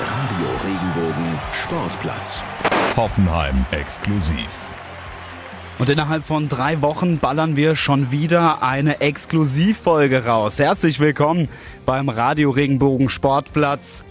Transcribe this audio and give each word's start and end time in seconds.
Radio 0.00 0.46
Regenbogen 0.64 1.38
Sportplatz. 1.52 2.42
Hoffenheim 2.96 3.66
exklusiv. 3.70 4.48
Und 5.78 5.90
innerhalb 5.90 6.24
von 6.24 6.48
drei 6.48 6.80
Wochen 6.80 7.18
ballern 7.18 7.54
wir 7.54 7.76
schon 7.76 8.10
wieder 8.10 8.62
eine 8.62 9.02
Exklusivfolge 9.02 10.24
raus. 10.24 10.58
Herzlich 10.58 11.00
willkommen 11.00 11.50
beim 11.84 12.08
Radio 12.08 12.48
Regenbogen 12.48 13.10
Sportplatz. 13.10 14.04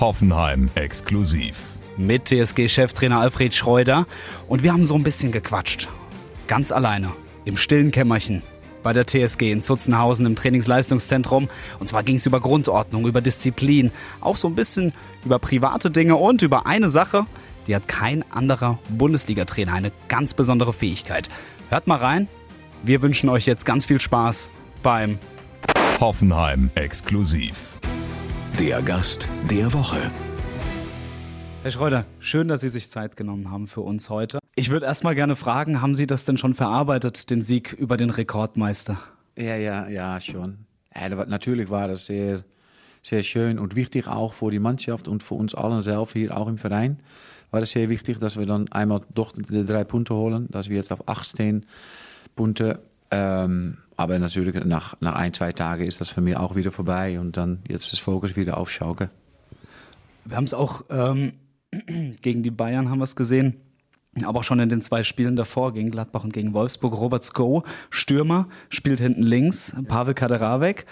Hoffenheim 0.00 0.68
exklusiv. 0.74 1.58
Mit 1.96 2.24
TSG-Cheftrainer 2.24 3.20
Alfred 3.20 3.54
Schreuder. 3.54 4.06
Und 4.48 4.64
wir 4.64 4.72
haben 4.72 4.84
so 4.84 4.96
ein 4.96 5.04
bisschen 5.04 5.30
gequatscht. 5.30 5.88
Ganz 6.48 6.72
alleine. 6.72 7.12
Im 7.44 7.56
stillen 7.56 7.92
Kämmerchen 7.92 8.42
bei 8.84 8.92
der 8.92 9.06
TSG 9.06 9.50
in 9.50 9.62
Zutzenhausen 9.62 10.26
im 10.26 10.36
Trainingsleistungszentrum. 10.36 11.48
Und 11.80 11.88
zwar 11.88 12.04
ging 12.04 12.16
es 12.16 12.26
über 12.26 12.38
Grundordnung, 12.38 13.08
über 13.08 13.20
Disziplin, 13.20 13.90
auch 14.20 14.36
so 14.36 14.46
ein 14.46 14.54
bisschen 14.54 14.92
über 15.24 15.40
private 15.40 15.90
Dinge 15.90 16.14
und 16.14 16.42
über 16.42 16.66
eine 16.66 16.88
Sache, 16.88 17.26
die 17.66 17.74
hat 17.74 17.88
kein 17.88 18.30
anderer 18.30 18.78
Bundesliga-Trainer, 18.90 19.72
eine 19.72 19.90
ganz 20.06 20.34
besondere 20.34 20.72
Fähigkeit. 20.72 21.28
Hört 21.70 21.88
mal 21.88 21.98
rein. 21.98 22.28
Wir 22.84 23.02
wünschen 23.02 23.28
euch 23.30 23.46
jetzt 23.46 23.64
ganz 23.64 23.86
viel 23.86 23.98
Spaß 23.98 24.50
beim 24.82 25.18
Hoffenheim 25.98 26.70
exklusiv. 26.74 27.78
Der 28.58 28.82
Gast 28.82 29.26
der 29.50 29.72
Woche. 29.72 30.10
Herr 31.62 31.70
Schreuder, 31.70 32.04
schön, 32.18 32.46
dass 32.48 32.60
Sie 32.60 32.68
sich 32.68 32.90
Zeit 32.90 33.16
genommen 33.16 33.50
haben 33.50 33.66
für 33.66 33.80
uns 33.80 34.10
heute. 34.10 34.38
Ich 34.56 34.70
würde 34.70 34.86
erst 34.86 35.04
mal 35.04 35.14
gerne 35.14 35.36
fragen, 35.36 35.80
haben 35.80 35.94
Sie 35.94 36.06
das 36.06 36.24
denn 36.24 36.36
schon 36.36 36.54
verarbeitet, 36.54 37.30
den 37.30 37.42
Sieg 37.42 37.72
über 37.72 37.96
den 37.96 38.10
Rekordmeister? 38.10 39.00
Ja, 39.36 39.56
ja, 39.56 39.88
ja, 39.88 40.20
schon. 40.20 40.58
Ja, 40.94 41.08
natürlich 41.08 41.70
war 41.70 41.88
das 41.88 42.06
sehr, 42.06 42.44
sehr 43.02 43.24
schön 43.24 43.58
und 43.58 43.74
wichtig 43.74 44.06
auch 44.06 44.32
für 44.32 44.50
die 44.50 44.60
Mannschaft 44.60 45.08
und 45.08 45.22
für 45.22 45.34
uns 45.34 45.54
allen 45.54 45.82
selbst 45.82 46.12
hier 46.12 46.36
auch 46.36 46.46
im 46.46 46.58
Verein. 46.58 47.00
War 47.50 47.62
es 47.62 47.72
sehr 47.72 47.88
wichtig, 47.88 48.20
dass 48.20 48.38
wir 48.38 48.46
dann 48.46 48.70
einmal 48.70 49.00
doch 49.12 49.32
die 49.32 49.64
drei 49.64 49.82
Punkte 49.84 50.14
holen, 50.14 50.46
dass 50.50 50.68
wir 50.68 50.76
jetzt 50.76 50.92
auf 50.92 51.08
18 51.08 51.66
Punkte 52.36 52.80
ähm, 53.14 53.78
aber 53.96 54.18
natürlich 54.18 54.54
nach, 54.64 55.00
nach 55.00 55.14
ein, 55.14 55.32
zwei 55.32 55.52
Tagen 55.52 55.84
ist 55.84 56.00
das 56.00 56.10
für 56.10 56.20
mich 56.20 56.36
auch 56.36 56.56
wieder 56.56 56.72
vorbei 56.72 57.20
und 57.20 57.36
dann 57.36 57.60
jetzt 57.68 57.92
das 57.92 58.00
Fokus 58.00 58.34
wieder 58.34 58.56
auf 58.58 58.70
Schalke. 58.70 59.08
Wir 60.24 60.36
haben 60.36 60.44
es 60.44 60.54
auch 60.54 60.84
ähm, 60.90 61.32
gegen 62.20 62.42
die 62.42 62.50
Bayern 62.50 62.90
haben 62.90 62.98
wir 62.98 63.04
es 63.04 63.14
gesehen. 63.14 63.60
Aber 64.22 64.40
auch 64.40 64.44
schon 64.44 64.60
in 64.60 64.68
den 64.68 64.80
zwei 64.80 65.02
Spielen 65.02 65.36
davor 65.36 65.72
gegen 65.72 65.90
Gladbach 65.90 66.24
und 66.24 66.32
gegen 66.32 66.52
Wolfsburg. 66.52 66.96
Robert 66.96 67.24
Sko, 67.24 67.64
Stürmer, 67.90 68.48
spielt 68.68 69.00
hinten 69.00 69.22
links. 69.22 69.74
Pavel 69.88 70.14
Kaderavek, 70.14 70.86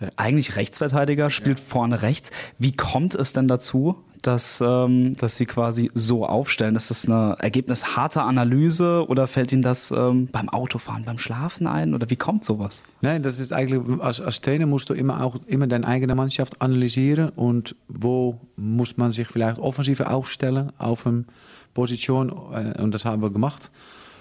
äh, 0.00 0.08
eigentlich 0.16 0.56
Rechtsverteidiger, 0.56 1.30
spielt 1.30 1.58
ja. 1.58 1.64
vorne 1.66 2.02
rechts. 2.02 2.30
Wie 2.58 2.72
kommt 2.72 3.14
es 3.14 3.32
denn 3.32 3.48
dazu, 3.48 4.02
dass, 4.22 4.62
ähm, 4.64 5.16
dass 5.16 5.36
Sie 5.36 5.46
quasi 5.46 5.90
so 5.94 6.24
aufstellen? 6.24 6.76
Ist 6.76 6.90
das 6.90 7.06
ein 7.06 7.34
Ergebnis 7.38 7.96
harter 7.96 8.24
Analyse 8.24 9.06
oder 9.08 9.26
fällt 9.26 9.52
Ihnen 9.52 9.62
das 9.62 9.90
ähm, 9.90 10.28
beim 10.30 10.48
Autofahren, 10.48 11.04
beim 11.04 11.18
Schlafen 11.18 11.66
ein? 11.66 11.94
Oder 11.94 12.08
wie 12.08 12.16
kommt 12.16 12.44
sowas? 12.44 12.82
Nein, 13.00 13.22
das 13.22 13.38
ist 13.38 13.52
eigentlich, 13.52 14.00
als, 14.00 14.20
als 14.20 14.40
Trainer 14.40 14.66
musst 14.66 14.88
du 14.90 14.94
immer 14.94 15.22
auch 15.22 15.36
immer 15.46 15.66
deine 15.66 15.86
eigene 15.86 16.14
Mannschaft 16.14 16.62
analysieren 16.62 17.30
und 17.30 17.76
wo 17.88 18.40
muss 18.56 18.96
man 18.96 19.10
sich 19.10 19.26
vielleicht 19.28 19.58
offensiver 19.58 20.12
aufstellen 20.12 20.72
auf 20.78 21.06
eine 21.06 21.24
Position 21.74 22.30
äh, 22.52 22.80
und 22.80 22.92
das 22.92 23.04
haben 23.04 23.22
wir 23.22 23.30
gemacht. 23.30 23.70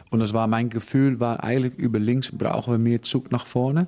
Und 0.09 0.19
das 0.19 0.33
war 0.33 0.47
mein 0.47 0.69
Gefühl, 0.69 1.19
war 1.19 1.43
eigentlich 1.43 1.75
über 1.75 1.97
links 1.99 2.31
brauchen 2.31 2.73
wir 2.73 2.77
mehr 2.77 3.01
Zug 3.01 3.31
nach 3.31 3.45
vorne 3.45 3.87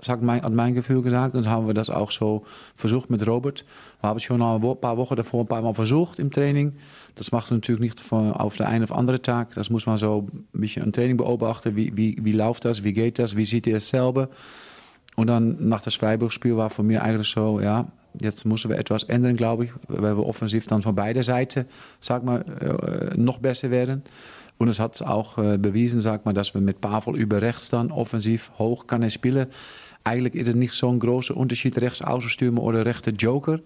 sagt 0.00 0.22
mein, 0.22 0.42
hat 0.42 0.52
mein 0.52 0.74
Gefühl 0.74 1.02
gesagt. 1.02 1.34
Dann 1.34 1.48
haben 1.48 1.66
wir 1.66 1.74
das 1.74 1.90
auch 1.90 2.10
so 2.10 2.44
versucht 2.76 3.10
mit 3.10 3.26
Robert. 3.26 3.64
Wir 4.00 4.10
haben 4.10 4.16
es 4.16 4.22
schon 4.22 4.42
ein 4.42 4.80
paar 4.80 4.96
Wochen 4.96 5.16
davor 5.16 5.42
ein 5.42 5.46
paar 5.46 5.62
Mal 5.62 5.74
versucht 5.74 6.18
im 6.18 6.30
Training. 6.30 6.74
Das 7.14 7.32
macht 7.32 7.50
natürlich 7.50 7.80
nicht 7.80 8.12
auf 8.12 8.56
der 8.56 8.68
einen 8.68 8.84
auf 8.84 8.92
andere 8.92 9.22
Tag. 9.22 9.54
Das 9.54 9.70
muss 9.70 9.86
man 9.86 9.98
so 9.98 10.28
ein 10.32 10.60
bisschen 10.60 10.84
im 10.84 10.92
Training 10.92 11.16
beobachten. 11.16 11.76
Wie, 11.76 11.96
wie, 11.96 12.18
wie 12.20 12.32
läuft 12.32 12.64
das? 12.64 12.84
Wie 12.84 12.92
geht 12.92 13.18
das? 13.18 13.36
Wie 13.36 13.44
sieht 13.44 13.66
er 13.66 13.78
es 13.78 13.88
selber? 13.88 14.28
Und 15.16 15.26
dann 15.26 15.68
nach 15.68 15.82
das 15.82 15.94
Freiburg-Spiel 15.94 16.56
war 16.56 16.70
für 16.70 16.82
mich 16.82 17.00
eigentlich 17.00 17.28
so, 17.28 17.60
ja, 17.60 17.86
jetzt 18.20 18.44
müssen 18.44 18.70
wir 18.70 18.78
etwas 18.78 19.04
ändern, 19.04 19.36
glaube 19.36 19.66
ich, 19.66 19.70
weil 19.88 20.16
wir 20.16 20.26
offensiv 20.26 20.66
dann 20.66 20.82
von 20.82 20.94
beiden 20.94 21.22
Seiten, 21.22 21.66
sag 22.00 22.24
mal, 22.24 22.42
äh, 23.14 23.16
noch 23.16 23.38
besser 23.38 23.70
werden. 23.70 24.02
Und 24.58 24.68
es 24.68 24.78
hat 24.78 25.00
auch 25.02 25.38
äh, 25.38 25.58
bewiesen, 25.58 26.00
sag 26.00 26.24
mal, 26.24 26.34
dass 26.34 26.54
wir 26.54 26.60
mit 26.60 26.80
Pavel 26.80 27.16
über 27.16 27.42
rechts 27.42 27.68
dann 27.68 27.90
offensiv 27.90 28.52
hoch 28.58 28.86
kann 28.86 29.02
er 29.02 29.10
spielen. 29.10 29.48
Eigentlich 30.04 30.34
ist 30.34 30.48
es 30.48 30.54
nicht 30.54 30.74
so 30.74 30.88
ein 30.88 31.00
großer 31.00 31.36
Unterschied 31.36 31.78
rechts 31.80 32.02
Außenstürmer 32.02 32.62
oder 32.62 32.86
rechter 32.86 33.12
Joker. 33.12 33.60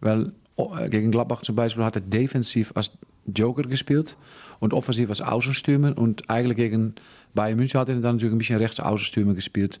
Weil 0.00 0.32
äh, 0.56 0.88
gegen 0.88 1.10
Gladbach 1.10 1.42
zum 1.42 1.56
Beispiel 1.56 1.84
hat 1.84 1.96
er 1.96 2.02
defensiv 2.02 2.72
als 2.74 2.90
Joker 3.26 3.62
gespielt 3.62 4.16
und 4.60 4.72
offensiv 4.72 5.08
als 5.08 5.20
Außenstürmer. 5.20 5.96
Und 5.96 6.28
eigentlich 6.30 6.56
gegen 6.56 6.94
Bayern 7.34 7.56
München 7.56 7.80
hat 7.80 7.88
er 7.88 7.96
dann 7.96 8.16
natürlich 8.16 8.50
ein 8.50 8.58
rechts 8.58 8.80
Außenstürmer 8.80 9.34
gespielt. 9.34 9.80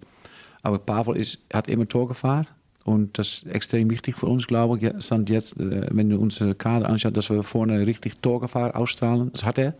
Aber 0.62 0.78
Pavel 0.78 1.16
ist, 1.16 1.40
hat 1.52 1.68
immer 1.68 1.88
Torgefahr. 1.88 2.46
Und 2.84 3.18
das 3.18 3.28
ist 3.28 3.46
extrem 3.46 3.90
wichtig 3.90 4.16
für 4.16 4.26
uns, 4.26 4.46
glaube 4.46 4.78
ich. 4.78 5.04
Stand 5.04 5.30
jetzt, 5.30 5.58
äh, 5.58 5.88
wenn 5.90 6.10
du 6.10 6.18
unsere 6.18 6.54
Kader 6.54 6.88
anschaut, 6.88 7.16
dass 7.16 7.30
wir 7.30 7.42
vorne 7.42 7.86
richtig 7.86 8.20
Torgefahr 8.20 8.76
ausstrahlen. 8.76 9.30
Das 9.32 9.44
hat 9.44 9.58
er. 9.58 9.74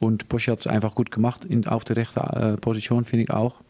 Und 0.00 0.28
Porsche 0.28 0.52
hat 0.52 0.60
es 0.60 0.66
einfach 0.66 0.94
gut 0.94 1.10
gemacht 1.10 1.44
in, 1.44 1.66
auf 1.66 1.84
der 1.84 1.96
rechten 1.96 2.20
äh, 2.20 2.56
Position, 2.56 3.04
finde 3.04 3.24
ich 3.24 3.30
auch. 3.30 3.60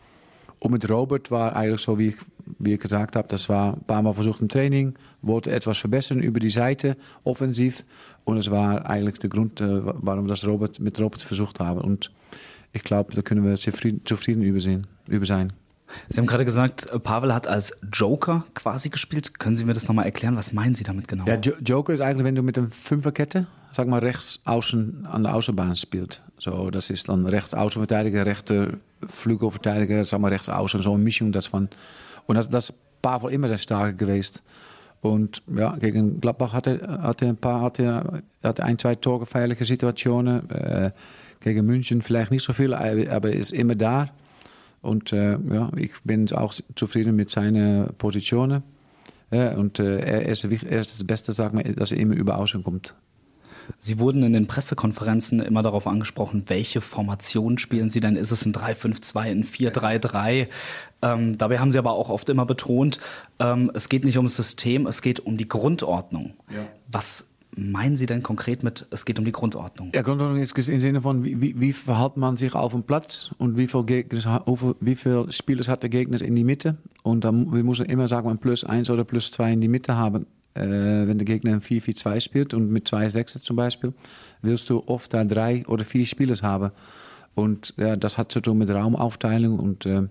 Und 0.60 0.72
mit 0.72 0.88
Robert 0.90 1.30
war 1.30 1.54
eigentlich 1.54 1.80
so, 1.80 1.98
wie 1.98 2.08
ich, 2.08 2.16
wie 2.58 2.74
ich 2.74 2.80
gesagt 2.80 3.16
habe, 3.16 3.28
das 3.28 3.48
war 3.48 3.74
ein 3.74 3.84
paar 3.84 4.02
Mal 4.02 4.14
versucht 4.14 4.40
im 4.40 4.48
Training, 4.48 4.94
wollte 5.22 5.52
etwas 5.52 5.78
verbessern 5.78 6.20
über 6.20 6.40
die 6.40 6.50
Seite, 6.50 6.96
offensiv. 7.24 7.84
Und 8.24 8.38
es 8.38 8.50
war 8.50 8.86
eigentlich 8.86 9.18
der 9.18 9.30
Grund, 9.30 9.60
äh, 9.60 9.82
warum 9.84 10.26
das 10.26 10.44
Robert 10.46 10.80
mit 10.80 10.98
Robert 10.98 11.22
versucht 11.22 11.60
haben. 11.60 11.80
Und 11.80 12.10
ich 12.72 12.82
glaube, 12.82 13.14
da 13.14 13.22
können 13.22 13.44
wir 13.44 13.56
zufrieden, 13.56 14.00
zufrieden 14.04 14.42
über, 14.42 14.60
sehen, 14.60 14.86
über 15.06 15.26
sein. 15.26 15.52
Sie 16.08 16.20
haben 16.20 16.26
gerade 16.26 16.44
gesagt, 16.44 16.86
äh, 16.86 16.98
Pavel 16.98 17.34
hat 17.34 17.46
als 17.46 17.78
Joker 17.92 18.44
quasi 18.54 18.88
gespielt. 18.88 19.38
Können 19.38 19.56
Sie 19.56 19.64
mir 19.64 19.74
das 19.74 19.88
nochmal 19.88 20.04
erklären? 20.04 20.36
Was 20.36 20.52
meinen 20.52 20.74
Sie 20.74 20.84
damit 20.84 21.08
genau? 21.08 21.24
Ja, 21.26 21.36
Joker 21.36 21.92
ist 21.92 22.00
eigentlich, 22.00 22.24
wenn 22.24 22.34
du 22.34 22.42
mit 22.42 22.58
einer 22.58 22.70
Fünferkette, 22.70 23.46
sag 23.72 23.88
mal, 23.88 24.00
rechts 24.00 24.40
außen 24.44 25.06
an 25.06 25.22
der 25.24 25.34
Außenbahn 25.34 25.76
spielt. 25.76 26.22
So, 26.38 26.70
das 26.70 26.90
ist 26.90 27.08
dann 27.08 27.26
rechts 27.26 27.54
Außenverteidiger, 27.54 28.26
rechter 28.26 28.74
Flügelverteidiger, 29.08 30.04
sag 30.04 30.20
mal, 30.20 30.32
rechts 30.32 30.48
außen. 30.48 30.82
So 30.82 30.94
eine 30.94 31.02
Mischung 31.02 31.32
davon. 31.32 31.68
Und 32.26 32.36
das, 32.36 32.48
das 32.48 32.70
ist 32.70 32.76
Pavel 33.02 33.32
immer 33.32 33.48
der 33.48 33.58
Starke 33.58 33.94
gewesen. 33.94 34.40
Und 35.00 35.42
ja, 35.54 35.76
gegen 35.76 36.20
Gladbach 36.20 36.52
hatte 36.52 36.80
er 36.82 37.14
ein 37.22 37.36
paar, 37.36 37.60
hatte, 37.60 38.22
hatte 38.42 38.64
ein, 38.64 38.78
zwei 38.78 38.96
torgefährliche 38.96 39.64
Situationen. 39.64 40.50
Äh, 40.50 40.90
gegen 41.40 41.66
München 41.66 42.02
vielleicht 42.02 42.30
nicht 42.30 42.42
so 42.42 42.52
viel, 42.52 42.74
aber 42.74 43.06
er 43.06 43.32
ist 43.32 43.52
immer 43.52 43.74
da. 43.74 44.10
Und 44.80 45.12
äh, 45.12 45.38
ja, 45.52 45.70
ich 45.76 45.92
bin 46.04 46.30
auch 46.32 46.54
zufrieden 46.74 47.16
mit 47.16 47.30
seinen 47.30 47.94
Positionen. 47.98 48.62
Ja, 49.30 49.56
und 49.56 49.78
äh, 49.78 50.00
er, 50.00 50.26
ist, 50.26 50.44
er 50.44 50.80
ist 50.80 50.98
das 50.98 51.06
Beste, 51.06 51.32
sag 51.32 51.52
mal, 51.52 51.62
dass 51.64 51.92
er 51.92 51.98
immer 51.98 52.14
über 52.14 52.38
Außen 52.38 52.62
kommt. 52.64 52.94
Sie 53.78 53.98
wurden 53.98 54.22
in 54.22 54.32
den 54.32 54.46
Pressekonferenzen 54.46 55.40
immer 55.40 55.62
darauf 55.62 55.86
angesprochen, 55.86 56.44
welche 56.46 56.80
Formation 56.80 57.58
spielen 57.58 57.90
Sie 57.90 58.00
denn? 58.00 58.16
Ist 58.16 58.30
es 58.30 58.46
ein 58.46 58.54
3-5-2, 58.54 59.18
ein 59.20 59.44
4-3-3? 59.44 60.48
Ähm, 61.02 61.36
dabei 61.38 61.58
haben 61.58 61.70
Sie 61.70 61.78
aber 61.78 61.92
auch 61.92 62.08
oft 62.08 62.28
immer 62.28 62.46
betont, 62.46 62.98
ähm, 63.38 63.70
es 63.74 63.88
geht 63.88 64.04
nicht 64.04 64.16
ums 64.16 64.36
System, 64.36 64.86
es 64.86 65.02
geht 65.02 65.20
um 65.20 65.36
die 65.36 65.48
Grundordnung. 65.48 66.34
Ja. 66.50 66.66
Was 66.90 67.27
meinen 67.58 67.96
Sie 67.96 68.06
denn 68.06 68.22
konkret 68.22 68.62
mit, 68.62 68.86
es 68.90 69.04
geht 69.04 69.18
um 69.18 69.24
die 69.24 69.32
Grundordnung? 69.32 69.90
Ja, 69.94 70.02
Grundordnung 70.02 70.40
ist 70.40 70.56
im 70.68 70.80
Sinne 70.80 71.02
von, 71.02 71.24
wie, 71.24 71.60
wie, 71.60 71.72
verhält 71.72 72.16
man 72.16 72.36
sich 72.36 72.54
auf 72.54 72.72
dem 72.72 72.84
Platz 72.84 73.34
und 73.38 73.56
wie 73.56 73.66
viele, 73.66 74.96
viele 74.96 75.32
Spieler 75.32 75.66
hat 75.66 75.82
der 75.82 75.90
Gegner 75.90 76.20
in 76.22 76.34
die 76.36 76.44
Mitte? 76.44 76.76
Und 77.02 77.24
dann, 77.24 77.52
wir 77.52 77.64
müssen 77.64 77.86
immer 77.86 78.08
sagen, 78.08 78.28
man 78.28 78.38
plus 78.38 78.64
eins 78.64 78.90
oder 78.90 79.04
plus 79.04 79.30
zwei 79.30 79.52
in 79.52 79.60
die 79.60 79.68
Mitte 79.68 79.96
haben. 79.96 80.26
Äh, 80.54 81.06
wenn 81.06 81.18
der 81.18 81.24
Gegner 81.24 81.52
ein 81.52 81.60
4-4-2 81.60 82.20
spielt 82.20 82.54
und 82.54 82.70
mit 82.70 82.88
zwei 82.88 83.08
Sechser 83.10 83.40
zum 83.40 83.56
Beispiel, 83.56 83.92
willst 84.42 84.70
du 84.70 84.82
oft 84.86 85.12
da 85.12 85.24
drei 85.24 85.66
oder 85.66 85.84
vier 85.84 86.06
Spieler 86.06 86.36
haben. 86.42 86.70
Und 87.34 87.74
ja, 87.76 87.96
das 87.96 88.18
hat 88.18 88.32
zu 88.32 88.40
tun 88.40 88.58
mit 88.58 88.70
Raumaufteilung 88.70 89.58
und 89.58 89.86
äh, 89.86 90.08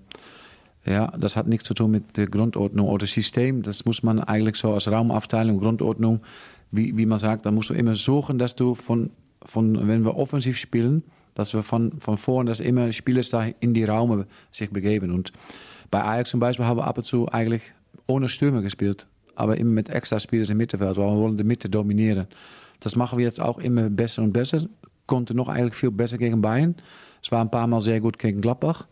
ja, 0.86 1.08
das 1.18 1.36
hat 1.36 1.48
nichts 1.48 1.68
zu 1.68 1.74
tun 1.74 1.92
mit 1.92 2.16
der 2.16 2.28
Grundordnung 2.28 2.88
oder 2.88 3.06
System. 3.06 3.62
Das 3.62 3.84
muss 3.84 4.04
man 4.04 4.22
eigentlich 4.22 4.56
so 4.56 4.74
als 4.74 4.90
Raumaufteilung, 4.90 5.60
Grundordnung 5.60 6.22
wie, 6.72 6.98
wie 6.98 7.06
man 7.06 7.20
sagt, 7.20 7.46
dann 7.46 7.56
musst 7.56 7.70
du 7.70 7.74
immer 7.74 7.96
suchen, 7.96 8.38
dass 8.38 8.56
du 8.56 8.76
von, 8.76 9.12
von 9.44 9.88
wenn 9.88 10.04
wir 10.04 10.16
offensiv 10.16 10.58
spielen, 10.58 11.04
dass 11.36 11.54
wir 11.54 11.64
von, 11.64 12.00
von 12.00 12.18
vorne, 12.18 12.50
dass 12.50 12.60
immer 12.60 12.92
Spieler 12.92 13.22
da 13.30 13.46
in 13.60 13.74
die 13.74 13.84
Raum 13.84 14.26
sich 14.52 14.70
begeben. 14.70 15.12
Und 15.12 15.32
bei 15.92 16.04
Ajax 16.04 16.32
zum 16.32 16.40
Beispiel 16.40 16.66
haben 16.66 16.78
wir 16.78 16.88
ab 16.88 16.98
und 16.98 17.04
zu 17.06 17.28
eigentlich 17.30 17.62
ohne 18.08 18.30
Stürmer 18.30 18.62
gespielt, 18.62 19.08
aber 19.36 19.58
immer 19.58 19.72
mit 19.72 19.90
extra 19.90 20.20
Spielern 20.20 20.50
im 20.52 20.58
Mittelfeld, 20.58 20.98
weil 20.98 21.06
wir 21.06 21.18
wollen 21.18 21.38
die 21.38 21.44
Mitte 21.44 21.70
dominieren. 21.70 22.28
Das 22.80 22.96
machen 22.96 23.18
wir 23.18 23.26
jetzt 23.26 23.42
auch 23.42 23.60
immer 23.60 23.90
besser 23.90 24.24
und 24.24 24.34
besser. 24.34 24.68
Konnte 25.06 25.34
noch 25.34 25.48
eigentlich 25.48 25.76
viel 25.76 25.92
besser 25.92 26.18
gegen 26.18 26.42
Bayern. 26.42 26.76
Es 27.24 27.32
war 27.32 27.42
ein 27.42 27.52
paar 27.52 27.68
Mal 27.68 27.82
sehr 27.82 28.02
gut 28.02 28.20
gegen 28.20 28.42
Gladbach. 28.42 28.88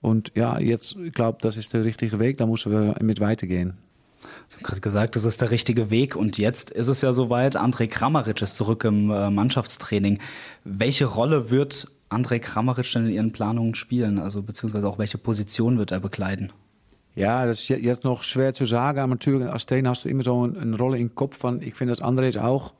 Und 0.00 0.32
ja, 0.34 0.58
jetzt, 0.58 0.96
ich 0.96 1.12
glaube, 1.12 1.38
das 1.40 1.56
ist 1.56 1.72
der 1.72 1.84
richtige 1.84 2.18
Weg, 2.18 2.38
da 2.38 2.46
müssen 2.46 2.72
wir 2.72 2.96
mit 3.02 3.20
weitergehen. 3.20 3.74
Sie 4.50 4.56
haben 4.56 4.64
gerade 4.64 4.80
gesagt, 4.80 5.14
das 5.14 5.22
ist 5.22 5.40
der 5.40 5.52
richtige 5.52 5.90
Weg 5.90 6.16
und 6.16 6.36
jetzt 6.36 6.72
ist 6.72 6.88
es 6.88 7.02
ja 7.02 7.12
soweit. 7.12 7.56
André 7.56 7.86
Kramaric 7.86 8.42
ist 8.42 8.56
zurück 8.56 8.82
im 8.82 9.08
äh, 9.08 9.30
Mannschaftstraining. 9.30 10.18
Welche 10.64 11.04
Rolle 11.04 11.50
wird 11.50 11.88
André 12.10 12.40
Kramaric 12.40 12.90
denn 12.92 13.06
in 13.06 13.12
Ihren 13.12 13.32
Planungen 13.32 13.76
spielen? 13.76 14.18
Also 14.18 14.42
beziehungsweise 14.42 14.88
auch 14.88 14.98
welche 14.98 15.18
Position 15.18 15.78
wird 15.78 15.92
er 15.92 16.00
bekleiden? 16.00 16.52
Ja, 17.14 17.46
das 17.46 17.60
ist 17.60 17.68
jetzt 17.68 18.02
noch 18.02 18.24
schwer 18.24 18.52
zu 18.52 18.64
sagen. 18.64 18.98
Aber 18.98 19.10
natürlich, 19.10 19.48
als 19.48 19.66
Trainer 19.66 19.90
hast 19.90 20.04
du 20.04 20.08
immer 20.08 20.24
so 20.24 20.42
eine, 20.42 20.76
Rolle 20.76 20.98
im 20.98 21.14
Kopf. 21.14 21.38
Von, 21.38 21.62
ich 21.62 21.74
finde, 21.74 21.92
dass 21.92 22.02
André 22.02 22.26
ist 22.26 22.38
auch 22.38 22.72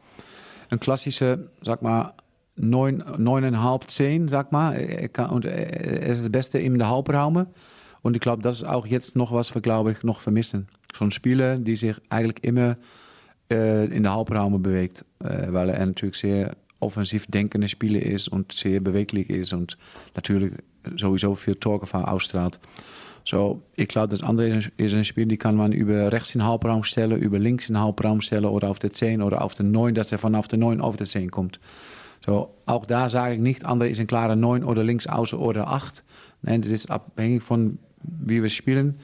ein 0.71 0.81
klassischer, 0.81 1.39
sag 1.63 1.83
mal, 1.83 2.15
neun, 2.57 3.05
neuneinhalb, 3.17 3.89
zehn, 3.89 4.27
sag 4.27 4.51
mal. 4.51 4.73
Er 4.75 5.09
kann, 5.09 5.31
und 5.31 5.45
er 5.45 6.03
ist 6.03 6.21
das 6.21 6.33
Beste 6.33 6.59
in 6.59 6.81
der 6.81 6.89
Hauptraum. 6.89 7.47
Und 8.03 8.17
ich 8.17 8.21
glaube, 8.21 8.43
das 8.43 8.57
ist 8.57 8.65
auch 8.65 8.87
jetzt 8.87 9.15
noch 9.15 9.31
was 9.31 9.55
wir, 9.55 9.63
glaube 9.63 9.93
ich, 9.93 10.03
noch 10.03 10.21
vermissen. 10.21 10.67
So 10.95 11.05
ein 11.05 11.11
Spieler, 11.11 11.57
die 11.57 11.77
sich 11.77 11.97
eigentlich 12.09 12.45
immer 12.45 12.77
äh, 13.51 13.87
in 13.87 14.03
der 14.03 14.13
Hauptraum 14.13 14.63
bewegt. 14.63 15.05
Äh, 15.23 15.53
weil 15.53 15.71
er 15.71 15.85
natürlich 15.85 16.17
sehr 16.17 16.57
offensiv 16.81 17.27
denkende 17.27 17.69
Spieler 17.69 18.03
ist 18.03 18.29
und 18.29 18.53
sehr 18.53 18.81
beweglich 18.81 19.29
ist 19.29 19.53
und 19.53 19.77
natürlich 20.15 20.53
sowieso 20.97 21.35
viel 21.35 21.57
Torgefahr 21.57 22.11
ausstrahlt. 22.11 22.59
So, 23.27 23.63
ich 23.77 23.89
glaube, 23.89 24.09
das 24.09 24.23
andere 24.23 24.63
ist 24.79 24.95
ein 24.95 25.05
Spiel, 25.05 25.27
die 25.27 25.37
kann 25.37 25.55
man 25.55 25.73
über 25.73 26.11
rechts 26.11 26.35
in 26.35 26.41
den 26.41 26.49
Halbraum 26.49 26.83
stellen, 26.85 27.21
über 27.21 27.39
links 27.39 27.69
in 27.69 27.75
den 27.75 27.83
Halbraum 27.83 28.23
stellen 28.23 28.47
oder 28.47 28.71
auf 28.71 28.79
der 28.79 28.95
10 28.95 29.21
oder 29.21 29.43
auf 29.43 29.53
der 29.55 29.67
9, 29.67 29.95
dass 29.95 30.11
er 30.11 30.19
von 30.19 30.35
auf 30.35 30.49
der 30.49 30.59
9 30.59 30.81
auf 30.81 30.97
der 30.97 31.07
10 31.07 31.31
kommt. 31.31 31.61
So, 32.25 32.55
auch 32.65 32.87
da 32.87 33.11
sage 33.11 33.35
ich 33.35 33.41
nicht, 33.41 33.65
andere 33.65 33.91
ist 33.91 34.01
ein 34.01 34.07
klarer 34.07 34.37
9 34.37 34.65
oder 34.65 34.83
links 34.83 35.07
außen 35.07 35.39
oder 35.39 35.69
8. 35.69 36.03
Nein, 36.43 36.63
das 36.63 36.71
ist 36.71 36.91
abhängig 36.91 37.43
von 37.43 37.79
wie 38.03 38.43
wir 38.43 38.49
spielen. 38.49 38.99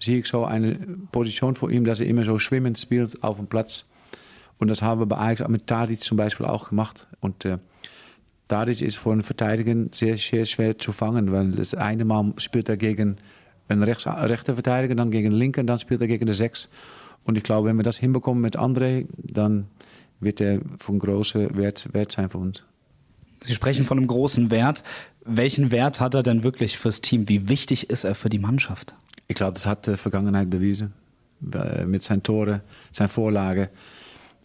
Sehe 0.00 0.18
ich 0.18 0.26
so 0.26 0.44
eine 0.44 0.74
Position 1.12 1.54
vor 1.54 1.70
ihm, 1.70 1.84
dass 1.84 2.00
er 2.00 2.06
immer 2.06 2.24
so 2.24 2.38
schwimmend 2.38 2.78
spielt 2.78 3.22
auf 3.22 3.36
dem 3.36 3.46
Platz. 3.46 3.90
Und 4.58 4.68
das 4.68 4.82
haben 4.82 5.00
wir 5.00 5.06
bei 5.06 5.16
Ajax 5.16 5.48
mit 5.48 5.66
Tadic 5.66 6.00
zum 6.00 6.16
Beispiel 6.16 6.46
auch 6.46 6.68
gemacht. 6.68 7.06
Und 7.20 7.44
äh, 7.44 7.58
Tadic 8.48 8.80
ist 8.82 8.96
für 8.96 9.12
einen 9.12 9.22
Verteidiger 9.22 9.74
sehr, 9.92 10.16
sehr 10.16 10.44
schwer 10.44 10.78
zu 10.78 10.92
fangen, 10.92 11.32
weil 11.32 11.52
das 11.52 11.74
eine 11.74 12.04
Mal 12.04 12.32
spielt 12.38 12.68
er 12.68 12.76
gegen 12.76 13.18
einen 13.68 13.82
rechts, 13.82 14.06
rechten 14.06 14.54
Verteidiger, 14.54 14.94
dann 14.94 15.10
gegen 15.10 15.30
den 15.30 15.38
linken, 15.38 15.66
dann 15.66 15.78
spielt 15.78 16.00
er 16.00 16.08
gegen 16.08 16.26
den 16.26 16.34
Sechs. 16.34 16.70
Und 17.24 17.36
ich 17.36 17.44
glaube, 17.44 17.68
wenn 17.68 17.76
wir 17.76 17.82
das 17.82 17.98
hinbekommen 17.98 18.40
mit 18.40 18.58
André, 18.58 19.06
dann 19.16 19.66
wird 20.20 20.40
er 20.40 20.60
von 20.78 20.98
großem 20.98 21.56
Wert, 21.56 21.92
Wert 21.92 22.12
sein 22.12 22.30
für 22.30 22.38
uns. 22.38 22.64
Sie 23.40 23.54
sprechen 23.54 23.84
von 23.84 23.98
einem 23.98 24.06
großen 24.06 24.50
Wert. 24.50 24.82
Welchen 25.24 25.70
Wert 25.70 26.00
hat 26.00 26.14
er 26.14 26.22
denn 26.22 26.42
wirklich 26.42 26.78
fürs 26.78 27.02
Team? 27.02 27.28
Wie 27.28 27.48
wichtig 27.48 27.90
ist 27.90 28.04
er 28.04 28.14
für 28.14 28.30
die 28.30 28.38
Mannschaft? 28.38 28.96
Ich 29.28 29.36
glaube, 29.36 29.52
das 29.52 29.66
hat 29.66 29.86
die 29.86 29.96
Vergangenheit 29.98 30.48
bewiesen. 30.48 30.94
Mit 31.86 32.02
seinen 32.02 32.22
Toren, 32.22 32.62
seinen 32.92 33.10
Vorlagen. 33.10 33.68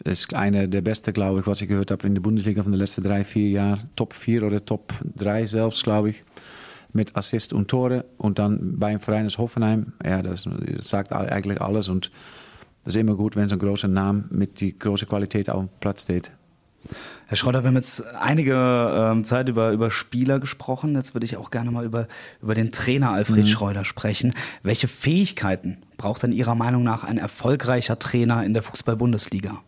Das 0.04 0.20
ist 0.20 0.34
einer 0.34 0.66
der 0.66 0.82
besten, 0.82 1.14
glaube 1.14 1.40
ich, 1.40 1.46
was 1.46 1.62
ich 1.62 1.68
gehört 1.68 1.90
habe 1.90 2.06
in 2.06 2.14
der 2.14 2.20
Bundesliga 2.20 2.62
von 2.62 2.70
den 2.70 2.78
letzten 2.78 3.02
drei, 3.02 3.24
vier 3.24 3.48
Jahren. 3.48 3.90
Top 3.96 4.12
4 4.12 4.42
oder 4.42 4.64
Top 4.64 4.92
3 5.16 5.46
selbst, 5.46 5.82
glaube 5.84 6.10
ich. 6.10 6.22
Mit 6.92 7.16
Assist 7.16 7.52
und 7.54 7.68
Tore. 7.68 8.04
Und 8.18 8.38
dann 8.38 8.78
bei 8.78 8.88
einem 8.88 9.00
Verein 9.00 9.24
als 9.24 9.38
Hoffenheim. 9.38 9.94
Ja, 10.04 10.22
das, 10.22 10.46
sagt 10.78 11.12
eigentlich 11.12 11.60
alles. 11.62 11.88
Und 11.88 12.10
das 12.84 12.94
ist 12.94 13.00
immer 13.00 13.16
gut, 13.16 13.36
wenn 13.36 13.48
so 13.48 13.56
ein 13.56 13.60
großer 13.60 13.88
Name 13.88 14.24
mit 14.30 14.60
die 14.60 14.78
große 14.78 15.06
Qualität 15.06 15.48
auf 15.48 15.60
dem 15.60 15.70
Platz 15.80 16.02
steht. 16.02 16.30
Herr 17.26 17.36
Schröder, 17.36 17.62
wir 17.62 17.68
haben 17.68 17.76
jetzt 17.76 18.06
einige 18.14 18.54
ähm, 18.54 19.24
Zeit 19.24 19.48
über, 19.48 19.72
über 19.72 19.90
Spieler 19.90 20.38
gesprochen. 20.40 20.94
Jetzt 20.94 21.14
würde 21.14 21.24
ich 21.24 21.36
auch 21.36 21.50
gerne 21.50 21.70
mal 21.70 21.84
über, 21.84 22.06
über 22.42 22.54
den 22.54 22.70
Trainer 22.70 23.12
Alfred 23.12 23.44
mhm. 23.44 23.46
Schreuder 23.46 23.84
sprechen. 23.84 24.34
Welche 24.62 24.88
Fähigkeiten 24.88 25.78
braucht 25.96 26.22
denn 26.22 26.32
Ihrer 26.32 26.54
Meinung 26.54 26.82
nach 26.82 27.02
ein 27.02 27.18
erfolgreicher 27.18 27.98
Trainer 27.98 28.44
in 28.44 28.52
der 28.52 28.62
Fußball-Bundesliga? 28.62 29.62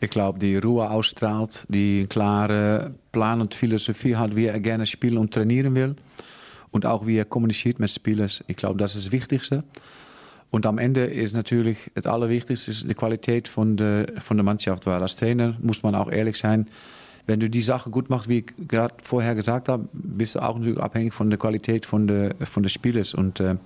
Ich 0.00 0.10
glaube, 0.10 0.38
die 0.38 0.56
Ruhe 0.56 0.90
ausstrahlt, 0.90 1.66
die 1.68 2.06
klare 2.08 2.94
Plan 3.12 3.40
und 3.40 3.54
Philosophie 3.54 4.16
hat, 4.16 4.34
wie 4.34 4.46
er 4.46 4.58
gerne 4.58 4.86
spielen 4.86 5.18
und 5.18 5.32
trainieren 5.32 5.74
will. 5.74 5.94
Und 6.72 6.86
auch 6.86 7.06
wie 7.06 7.16
er 7.16 7.24
kommuniziert 7.24 7.78
mit 7.78 7.90
Spielern. 7.90 8.30
Ich 8.46 8.56
glaube, 8.56 8.78
das 8.78 8.94
ist 8.94 9.06
das 9.06 9.12
Wichtigste. 9.12 9.64
Und 10.50 10.66
am 10.66 10.78
Ende 10.78 11.04
ist 11.04 11.32
natürlich 11.32 11.90
das 11.94 12.06
Allerwichtigste 12.06 12.88
die 12.88 12.94
Qualität 12.94 13.46
von 13.46 13.76
der, 13.76 14.12
von 14.18 14.36
der 14.36 14.44
Mannschaft. 14.44 14.86
Weil 14.86 15.00
als 15.00 15.16
Trainer 15.16 15.56
muss 15.62 15.82
man 15.82 15.94
auch 15.94 16.10
ehrlich 16.10 16.38
sein, 16.38 16.66
wenn 17.26 17.38
du 17.38 17.48
die 17.48 17.62
Sache 17.62 17.90
gut 17.90 18.10
machst, 18.10 18.28
wie 18.28 18.38
ich 18.38 18.68
gerade 18.68 18.94
vorher 19.02 19.34
gesagt 19.34 19.68
habe, 19.68 19.88
bist 19.92 20.34
du 20.34 20.40
auch 20.40 20.58
natürlich 20.58 20.80
abhängig 20.80 21.14
von 21.14 21.30
der 21.30 21.38
Qualität 21.38 21.86
von 21.86 22.06
der, 22.08 22.34
von 22.44 22.62
der 22.64 22.70
Spielers. 22.70 23.14
Und 23.14 23.38
äh, 23.38 23.56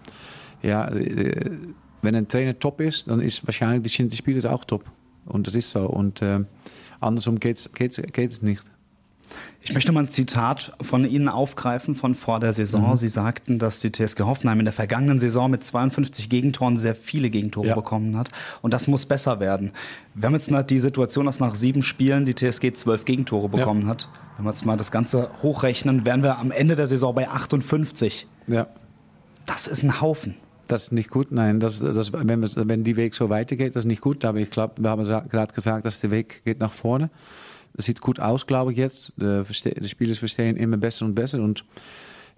ja, 0.62 0.86
äh, 0.88 1.50
wenn 2.02 2.14
ein 2.14 2.28
Trainer 2.28 2.58
top 2.58 2.80
ist, 2.80 3.08
dann 3.08 3.20
ist 3.20 3.46
wahrscheinlich 3.46 3.96
die 3.96 4.16
Spieler 4.16 4.52
auch 4.52 4.64
top. 4.64 4.84
Und 5.24 5.46
das 5.46 5.54
ist 5.54 5.70
so. 5.70 5.88
Und 5.88 6.20
äh, 6.20 6.40
andersrum 7.00 7.40
geht 7.40 7.56
es 7.56 8.42
nicht. 8.42 8.62
Ich 9.66 9.72
möchte 9.72 9.92
mal 9.92 10.00
ein 10.00 10.08
Zitat 10.10 10.74
von 10.82 11.06
Ihnen 11.06 11.28
aufgreifen 11.28 11.94
von 11.94 12.14
vor 12.14 12.38
der 12.38 12.52
Saison. 12.52 12.90
Mhm. 12.90 12.96
Sie 12.96 13.08
sagten, 13.08 13.58
dass 13.58 13.80
die 13.80 13.90
TSG 13.90 14.20
Hoffenheim 14.20 14.58
in 14.58 14.66
der 14.66 14.74
vergangenen 14.74 15.18
Saison 15.18 15.50
mit 15.50 15.64
52 15.64 16.28
Gegentoren 16.28 16.76
sehr 16.76 16.94
viele 16.94 17.30
Gegentore 17.30 17.68
ja. 17.68 17.74
bekommen 17.74 18.16
hat. 18.18 18.30
Und 18.60 18.74
das 18.74 18.88
muss 18.88 19.06
besser 19.06 19.40
werden. 19.40 19.72
Wir 20.14 20.26
haben 20.26 20.34
jetzt 20.34 20.52
die 20.68 20.80
Situation, 20.80 21.24
dass 21.24 21.40
nach 21.40 21.54
sieben 21.54 21.82
Spielen 21.82 22.26
die 22.26 22.34
TSG 22.34 22.74
zwölf 22.74 23.06
Gegentore 23.06 23.48
bekommen 23.48 23.82
ja. 23.82 23.88
hat. 23.88 24.10
Wenn 24.36 24.44
wir 24.44 24.50
jetzt 24.50 24.66
mal 24.66 24.76
das 24.76 24.90
Ganze 24.90 25.30
hochrechnen, 25.42 26.04
wären 26.04 26.22
wir 26.22 26.38
am 26.38 26.50
Ende 26.50 26.76
der 26.76 26.86
Saison 26.86 27.14
bei 27.14 27.28
58. 27.28 28.26
Ja. 28.46 28.66
Das 29.46 29.66
ist 29.66 29.82
ein 29.82 30.00
Haufen. 30.00 30.34
Das 30.68 30.84
ist 30.84 30.92
nicht 30.92 31.10
gut, 31.10 31.30
nein. 31.30 31.60
Das, 31.60 31.80
das, 31.80 32.12
wenn, 32.12 32.42
wenn 32.42 32.84
die 32.84 32.96
Weg 32.96 33.14
so 33.14 33.30
weitergeht, 33.30 33.76
das 33.76 33.84
ist 33.84 33.88
nicht 33.88 34.00
gut. 34.00 34.24
Aber 34.24 34.38
ich 34.38 34.50
glaube, 34.50 34.74
wir 34.82 34.90
haben 34.90 35.04
gerade 35.04 35.54
gesagt, 35.54 35.86
dass 35.86 36.00
der 36.00 36.10
Weg 36.10 36.42
geht 36.44 36.60
nach 36.60 36.72
vorne. 36.72 37.10
Es 37.76 37.86
sieht 37.86 38.00
gut 38.00 38.20
aus, 38.20 38.46
glaube 38.46 38.72
ich 38.72 38.78
jetzt. 38.78 39.14
Die 39.16 39.88
Spieler 39.88 40.14
verstehen 40.14 40.56
immer 40.56 40.76
besser 40.76 41.04
und 41.04 41.14
besser. 41.14 41.42
Und 41.42 41.64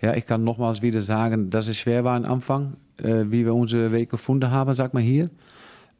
ja, 0.00 0.14
ich 0.14 0.26
kann 0.26 0.44
nochmals 0.44 0.82
wieder 0.82 1.02
sagen, 1.02 1.50
dass 1.50 1.68
es 1.68 1.78
schwer 1.78 2.04
war 2.04 2.16
am 2.16 2.24
Anfang, 2.24 2.76
äh, 2.98 3.24
wie 3.26 3.44
wir 3.44 3.54
unseren 3.54 3.92
Weg 3.92 4.10
gefunden 4.10 4.50
haben, 4.50 4.74
sag 4.74 4.94
mal 4.94 5.02
hier. 5.02 5.30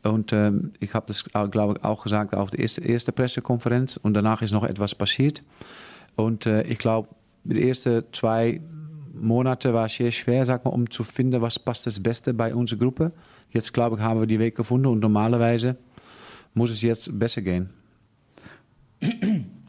Und 0.02 0.32
ähm, 0.32 0.72
ich 0.80 0.94
habe 0.94 1.06
das, 1.08 1.24
glaube 1.24 1.74
ich, 1.76 1.84
auch 1.84 2.04
gesagt 2.04 2.34
auf 2.34 2.50
der 2.50 2.60
ersten 2.60 2.84
erste 2.84 3.12
Pressekonferenz. 3.12 3.96
Und 3.96 4.14
danach 4.14 4.42
ist 4.42 4.52
noch 4.52 4.64
etwas 4.64 4.94
passiert. 4.94 5.42
Und 6.14 6.46
äh, 6.46 6.62
ich 6.62 6.78
glaube, 6.78 7.08
die 7.44 7.68
ersten 7.68 8.04
zwei 8.12 8.60
Monate 9.12 9.72
war 9.74 9.86
es 9.86 9.94
sehr 9.94 10.10
schwer, 10.10 10.46
sag 10.46 10.64
mal, 10.64 10.70
um 10.70 10.90
zu 10.90 11.02
finden, 11.04 11.40
was 11.40 11.58
passt 11.58 11.86
das 11.86 12.02
Beste 12.02 12.34
bei 12.34 12.54
unserer 12.54 12.78
Gruppe. 12.78 13.12
Jetzt, 13.50 13.72
glaube 13.72 13.96
ich, 13.96 14.02
haben 14.02 14.20
wir 14.20 14.26
die 14.26 14.38
Weg 14.38 14.56
gefunden 14.56 14.86
und 14.86 15.00
normalerweise 15.00 15.76
muss 16.54 16.70
es 16.70 16.82
jetzt 16.82 17.18
besser 17.18 17.42
gehen. 17.42 17.70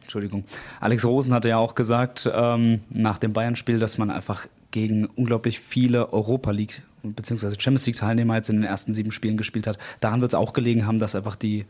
Entschuldigung. 0.08 0.46
Alex 0.80 1.04
Rosen 1.04 1.34
hatte 1.34 1.50
ja 1.50 1.58
auch 1.58 1.76
gesagt 1.76 2.30
ähm, 2.34 2.80
nach 2.90 3.18
dem 3.18 3.34
Bayern-Spiel, 3.34 3.78
dass 3.78 3.98
man 3.98 4.10
einfach 4.10 4.48
gegen 4.72 5.06
unglaublich 5.06 5.60
viele 5.60 6.14
Europa 6.14 6.52
League 6.52 6.82
bzw. 7.04 7.56
Champions 7.60 7.86
League 7.88 7.98
Teilnehmer 7.98 8.36
jetzt 8.36 8.50
in 8.50 8.56
den 8.56 8.64
ersten 8.64 8.94
sieben 8.94 9.12
Spielen 9.12 9.36
gespielt 9.36 9.68
hat. 9.68 9.78
Daran 10.00 10.22
wird 10.22 10.32
es 10.32 10.36
auch 10.36 10.54
gelegen 10.54 10.88
haben, 10.88 10.98
dass 10.98 11.14
einfach 11.14 11.36
die, 11.36 11.66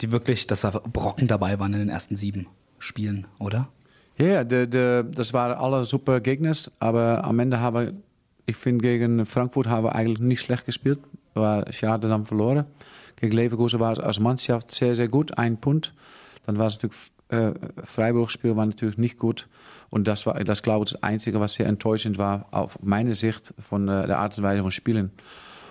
die 0.00 0.10
wirklich, 0.10 0.48
dass 0.48 0.62
da 0.62 0.70
Brocken 0.70 1.28
dabei 1.28 1.60
waren 1.60 1.72
in 1.74 1.78
den 1.78 1.88
ersten 1.90 2.16
sieben 2.16 2.48
Spielen, 2.80 3.28
oder? 3.38 3.68
Ja, 4.18 4.42
de, 4.42 4.66
de, 4.66 5.04
das 5.08 5.32
waren 5.32 5.52
alle 5.52 5.84
super 5.84 6.20
Gegner, 6.20 6.56
aber 6.80 7.22
am 7.22 7.38
Ende 7.38 7.60
haben 7.60 7.76
wir, 7.76 7.92
ich 8.46 8.56
finde, 8.56 8.82
gegen 8.82 9.26
Frankfurt 9.26 9.68
haben 9.68 9.84
wir 9.84 9.94
eigentlich 9.94 10.18
nicht 10.18 10.40
schlecht 10.40 10.66
gespielt. 10.66 10.98
War 11.34 11.72
schade 11.72 12.08
dann 12.08 12.26
verloren. 12.26 12.64
Gegen 13.14 13.36
Leverkusen 13.36 13.78
war 13.78 13.92
es 13.92 14.00
als 14.00 14.18
Mannschaft 14.18 14.72
sehr, 14.72 14.96
sehr 14.96 15.08
gut, 15.08 15.38
ein 15.38 15.56
Punkt. 15.56 15.94
Dann 16.46 16.58
war 16.58 16.66
es 16.66 16.74
natürlich, 16.74 16.96
äh, 17.34 17.54
Freiburg-Spiel 17.84 18.56
war 18.56 18.66
natürlich 18.66 18.98
nicht 18.98 19.18
gut. 19.18 19.48
Und 19.90 20.08
das 20.08 20.26
war, 20.26 20.42
das 20.42 20.62
glaube 20.62 20.84
ich, 20.84 20.92
das 20.92 21.02
Einzige, 21.02 21.40
was 21.40 21.54
sehr 21.54 21.66
enttäuschend 21.66 22.18
war, 22.18 22.46
auf 22.50 22.78
meine 22.82 23.14
Sicht 23.14 23.54
von 23.58 23.88
äh, 23.88 24.06
der 24.06 24.18
Art 24.18 24.36
und 24.36 24.44
Weise 24.44 24.62
von 24.62 24.70
Spielen. 24.70 25.12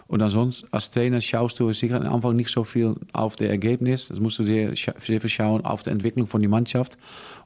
Und 0.07 0.21
ansonsten, 0.21 0.67
als 0.71 0.91
Trainer 0.91 1.21
schaust 1.21 1.59
du 1.59 1.71
sicher 1.73 1.99
am 1.99 2.13
Anfang 2.13 2.35
nicht 2.35 2.49
so 2.49 2.63
viel 2.63 2.95
auf 3.13 3.35
das 3.35 3.47
Ergebnis. 3.47 4.09
Das 4.09 4.19
musst 4.19 4.37
du 4.37 4.43
sehr, 4.43 4.75
sehr 4.75 5.21
viel 5.21 5.29
schauen 5.29 5.65
auf 5.65 5.83
die 5.83 5.89
Entwicklung 5.89 6.27
von 6.27 6.41
der 6.41 6.49
Mannschaft. 6.49 6.97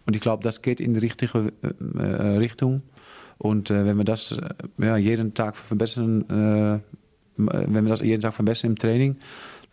Und 0.06 0.16
ich 0.16 0.22
glaube, 0.22 0.44
das 0.44 0.62
geht 0.62 0.80
in 0.80 0.94
die 0.94 1.00
richtige 1.00 1.54
äh, 1.62 2.04
äh 2.04 2.38
Richtung. 2.38 2.82
Und 3.38 3.70
äh, 3.70 3.86
wenn 3.86 3.98
wir 3.98 4.04
das 4.04 4.32
äh, 4.32 4.50
ja, 4.80 4.98
jeden 4.98 5.34
Tag 5.34 5.56
verbessern, 5.56 6.82
wenn 7.38 7.86
wir 7.86 7.90
das 7.90 8.02
jeden 8.02 8.22
Tag 8.22 8.34
verbessern 8.34 8.72
im 8.72 8.78
Training, 8.80 9.18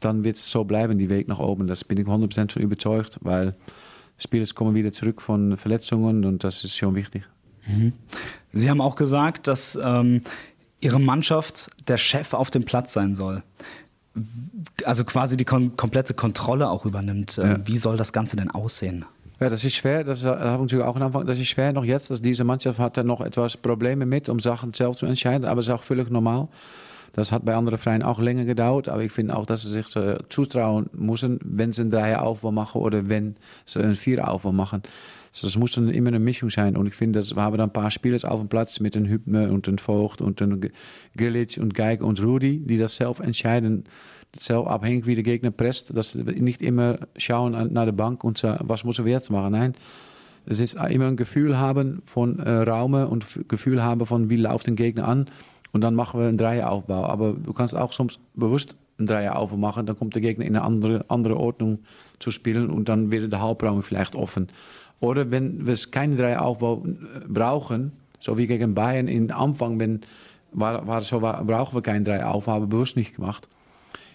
dann 0.00 0.22
wird 0.22 0.36
es 0.36 0.50
so 0.50 0.64
bleiben, 0.64 0.98
die 0.98 1.08
Weg 1.08 1.28
nach 1.28 1.38
oben. 1.38 1.66
Das 1.66 1.84
bin 1.84 1.98
ich 1.98 2.06
100% 2.06 2.52
von 2.52 2.62
überzeugt, 2.62 3.18
weil 3.22 3.54
Spieler 4.18 4.46
kommen 4.54 4.74
wieder 4.74 4.92
zurück 4.92 5.20
von 5.20 5.56
Verletzungen 5.56 6.24
und 6.24 6.44
das 6.44 6.64
ist 6.64 6.76
schon 6.76 6.94
wichtig. 6.94 7.24
Mhm. 7.66 7.92
Sie 8.52 8.70
haben 8.70 8.80
auch 8.80 8.96
gesagt, 8.96 9.46
dass 9.46 9.78
ähm, 9.82 10.22
Ihre 10.80 11.00
Mannschaft 11.00 11.70
der 11.88 11.96
Chef 11.96 12.34
auf 12.34 12.50
dem 12.50 12.64
Platz 12.64 12.92
sein 12.92 13.14
soll. 13.14 13.42
Also 14.84 15.04
quasi 15.04 15.36
die 15.36 15.44
kom 15.44 15.76
komplette 15.76 16.14
Kontrolle 16.14 16.68
auch 16.68 16.84
übernimmt. 16.84 17.38
Ähm, 17.38 17.50
ja. 17.50 17.66
Wie 17.66 17.78
soll 17.78 17.96
das 17.96 18.12
Ganze 18.12 18.36
denn 18.36 18.50
aussehen? 18.50 19.04
Ja, 19.40 19.48
das 19.48 19.64
ist 19.64 19.74
schwer. 19.74 20.04
Das 20.04 20.24
habe 20.24 20.54
ich 20.54 20.60
natürlich 20.60 20.84
auch 20.84 20.94
am 20.94 21.02
Anfang. 21.02 21.26
Das 21.26 21.38
ist 21.38 21.48
schwer 21.48 21.72
noch 21.72 21.84
jetzt. 21.84 22.10
Dass 22.10 22.22
diese 22.22 22.44
Mannschaft 22.44 22.78
hat 22.78 22.96
da 22.96 23.02
noch 23.02 23.20
etwas 23.20 23.56
Probleme 23.56 24.06
mit, 24.06 24.28
um 24.28 24.38
Sachen 24.38 24.72
selbst 24.72 25.00
zu 25.00 25.06
entscheiden. 25.06 25.44
Aber 25.44 25.60
es 25.60 25.66
ist 25.66 25.74
auch 25.74 25.82
völlig 25.82 26.10
normal. 26.10 26.48
Das 27.14 27.32
hat 27.32 27.44
bei 27.44 27.54
anderen 27.54 27.78
Vereinen 27.78 28.02
auch 28.02 28.18
länger 28.18 28.44
gedauert, 28.44 28.88
aber 28.88 29.02
ich 29.02 29.12
finde 29.12 29.36
auch, 29.36 29.46
dass 29.46 29.62
sie 29.62 29.70
sich 29.70 29.86
so 29.86 30.16
zutrauen 30.28 30.90
müssen, 30.92 31.38
wenn 31.42 31.72
sie 31.72 31.82
einen 31.82 31.90
Dreieraufbau 31.90 32.50
machen 32.50 32.80
oder 32.80 33.08
wenn 33.08 33.36
sie 33.64 33.80
einen 33.80 33.94
Viereraufbau 33.94 34.52
machen. 34.52 34.82
Das 35.40 35.56
muss 35.56 35.72
dann 35.72 35.88
immer 35.88 36.08
eine 36.08 36.20
Mischung 36.20 36.50
sein. 36.50 36.76
Und 36.76 36.86
ich 36.86 36.94
finde, 36.94 37.18
dass 37.18 37.34
wir 37.34 37.42
haben 37.42 37.56
dann 37.56 37.70
ein 37.70 37.72
paar 37.72 37.90
Spieler 37.90 38.18
auf 38.30 38.38
dem 38.38 38.48
Platz 38.48 38.78
mit 38.78 38.94
den 38.94 39.08
Hübner 39.08 39.50
und 39.50 39.66
den 39.66 39.78
Vogt 39.78 40.20
und 40.20 40.40
den 40.40 40.70
Grillic 41.16 41.58
und 41.60 41.74
Geig 41.74 42.02
und 42.02 42.22
Rudi, 42.22 42.60
die 42.60 42.76
das 42.76 42.96
selbst 42.96 43.20
entscheiden, 43.20 43.84
selbst 44.36 44.68
abhängig 44.68 45.06
wie 45.06 45.14
der 45.14 45.24
Gegner 45.24 45.50
presst, 45.50 45.96
dass 45.96 46.12
sie 46.12 46.22
nicht 46.22 46.62
immer 46.62 46.98
schauen 47.16 47.72
nach 47.72 47.84
der 47.84 47.92
Bank 47.92 48.22
und 48.22 48.38
sagen, 48.38 48.64
was 48.68 48.84
muss 48.84 48.98
er 48.98 49.06
jetzt 49.06 49.30
machen. 49.30 49.52
Nein, 49.52 49.74
es 50.46 50.60
ist 50.60 50.74
immer 50.74 51.06
ein 51.06 51.16
Gefühl 51.16 51.58
haben 51.58 52.02
von 52.04 52.38
äh, 52.38 52.50
Raume 52.50 53.08
und 53.08 53.48
Gefühl 53.48 53.82
haben 53.82 54.04
von, 54.06 54.30
wie 54.30 54.36
läuft 54.36 54.66
den 54.66 54.76
Gegner 54.76 55.08
an. 55.08 55.26
Und 55.74 55.80
dann 55.80 55.94
machen 55.96 56.20
wir 56.20 56.28
einen 56.28 56.38
Dreieraufbau. 56.38 57.04
Aber 57.04 57.32
du 57.32 57.52
kannst 57.52 57.76
auch 57.76 57.92
soms 57.92 58.20
bewusst 58.34 58.76
einen 58.96 59.08
Dreieraufbau 59.08 59.56
machen. 59.56 59.86
Dann 59.86 59.98
kommt 59.98 60.14
der 60.14 60.22
Gegner 60.22 60.44
in 60.44 60.54
eine 60.54 60.64
andere, 60.64 61.04
andere 61.08 61.36
Ordnung 61.36 61.80
zu 62.20 62.30
spielen 62.30 62.70
und 62.70 62.88
dann 62.88 63.10
wird 63.10 63.32
der 63.32 63.40
Hauptraum 63.40 63.82
vielleicht 63.82 64.14
offen. 64.14 64.48
Oder 65.00 65.32
wenn 65.32 65.66
wir 65.66 65.76
keinen 65.90 66.16
Dreieraufbau 66.16 66.84
äh, 66.86 67.26
brauchen, 67.26 67.90
so 68.20 68.38
wie 68.38 68.46
gegen 68.46 68.74
Bayern 68.74 69.08
in 69.08 69.32
Anfang, 69.32 69.80
wenn, 69.80 70.02
war, 70.52 70.86
war 70.86 71.02
so, 71.02 71.22
war, 71.22 71.44
brauchen 71.44 71.76
wir 71.76 71.82
keinen 71.82 72.04
Dreieraufbau, 72.04 72.52
haben 72.52 72.62
wir 72.62 72.68
bewusst 72.68 72.96
nicht 72.96 73.16
gemacht. 73.16 73.48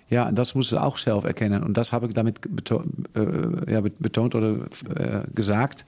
Ja, 0.09 0.31
das 0.31 0.55
muss 0.55 0.71
es 0.71 0.77
auch 0.77 0.97
selbst 0.97 1.25
erkennen. 1.25 1.61
Und 1.61 1.75
das 1.75 1.91
habe 1.91 2.07
ich 2.07 2.13
damit 2.13 2.39
betont, 2.55 2.87
äh, 3.17 3.73
ja, 3.73 3.81
betont 3.81 4.33
oder 4.33 4.65
äh, 4.95 5.27
gesagt. 5.35 5.85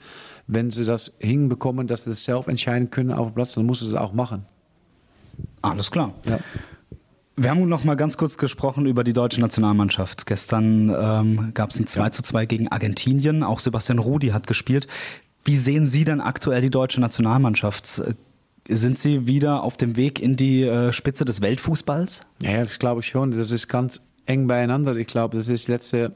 Wenn 0.47 0.69
sie 0.69 0.83
das 0.83 1.15
hinbekommen, 1.19 1.87
dass 1.87 2.03
sie 2.03 2.09
das 2.09 2.25
selbst 2.25 2.49
entscheiden 2.49 2.89
können 2.89 3.13
auf 3.13 3.29
dem 3.29 3.35
Platz, 3.35 3.53
dann 3.53 3.65
muss 3.65 3.79
sie 3.79 3.87
es 3.87 3.95
auch 3.95 4.11
machen. 4.11 4.45
Alles 5.61 5.91
klar. 5.91 6.13
Ja. 6.25 6.39
Wir 7.37 7.49
haben 7.49 7.67
noch 7.67 7.83
mal 7.85 7.95
ganz 7.95 8.17
kurz 8.17 8.37
gesprochen 8.37 8.85
über 8.85 9.03
die 9.03 9.13
deutsche 9.13 9.41
Nationalmannschaft. 9.41 10.25
Gestern 10.25 10.89
ähm, 10.89 11.51
gab 11.53 11.71
es 11.71 11.79
ein 11.79 11.87
2 11.87 12.09
zu 12.09 12.21
2 12.21 12.45
gegen 12.45 12.67
Argentinien. 12.67 13.43
Auch 13.43 13.59
Sebastian 13.59 13.99
Rudi 13.99 14.27
hat 14.27 14.47
gespielt. 14.47 14.87
Wie 15.43 15.57
sehen 15.57 15.87
Sie 15.87 16.03
denn 16.03 16.21
aktuell 16.21 16.61
die 16.61 16.69
deutsche 16.69 17.01
Nationalmannschaft? 17.01 18.01
Sind 18.69 18.99
Sie 18.99 19.25
wieder 19.25 19.63
auf 19.63 19.75
dem 19.77 19.95
Weg 19.95 20.19
in 20.19 20.35
die 20.35 20.63
äh, 20.63 20.91
Spitze 20.91 21.25
des 21.25 21.41
Weltfußballs? 21.41 22.21
Ja, 22.43 22.59
das 22.59 22.77
glaube 22.77 23.01
ich 23.01 23.07
schon. 23.07 23.31
Das 23.31 23.49
ist 23.51 23.67
ganz 23.67 24.01
eng 24.25 24.47
beieinander. 24.47 24.95
Ich 24.95 25.07
glaube, 25.07 25.35
das 25.35 25.47
ist 25.47 25.67
letzte 25.67 26.13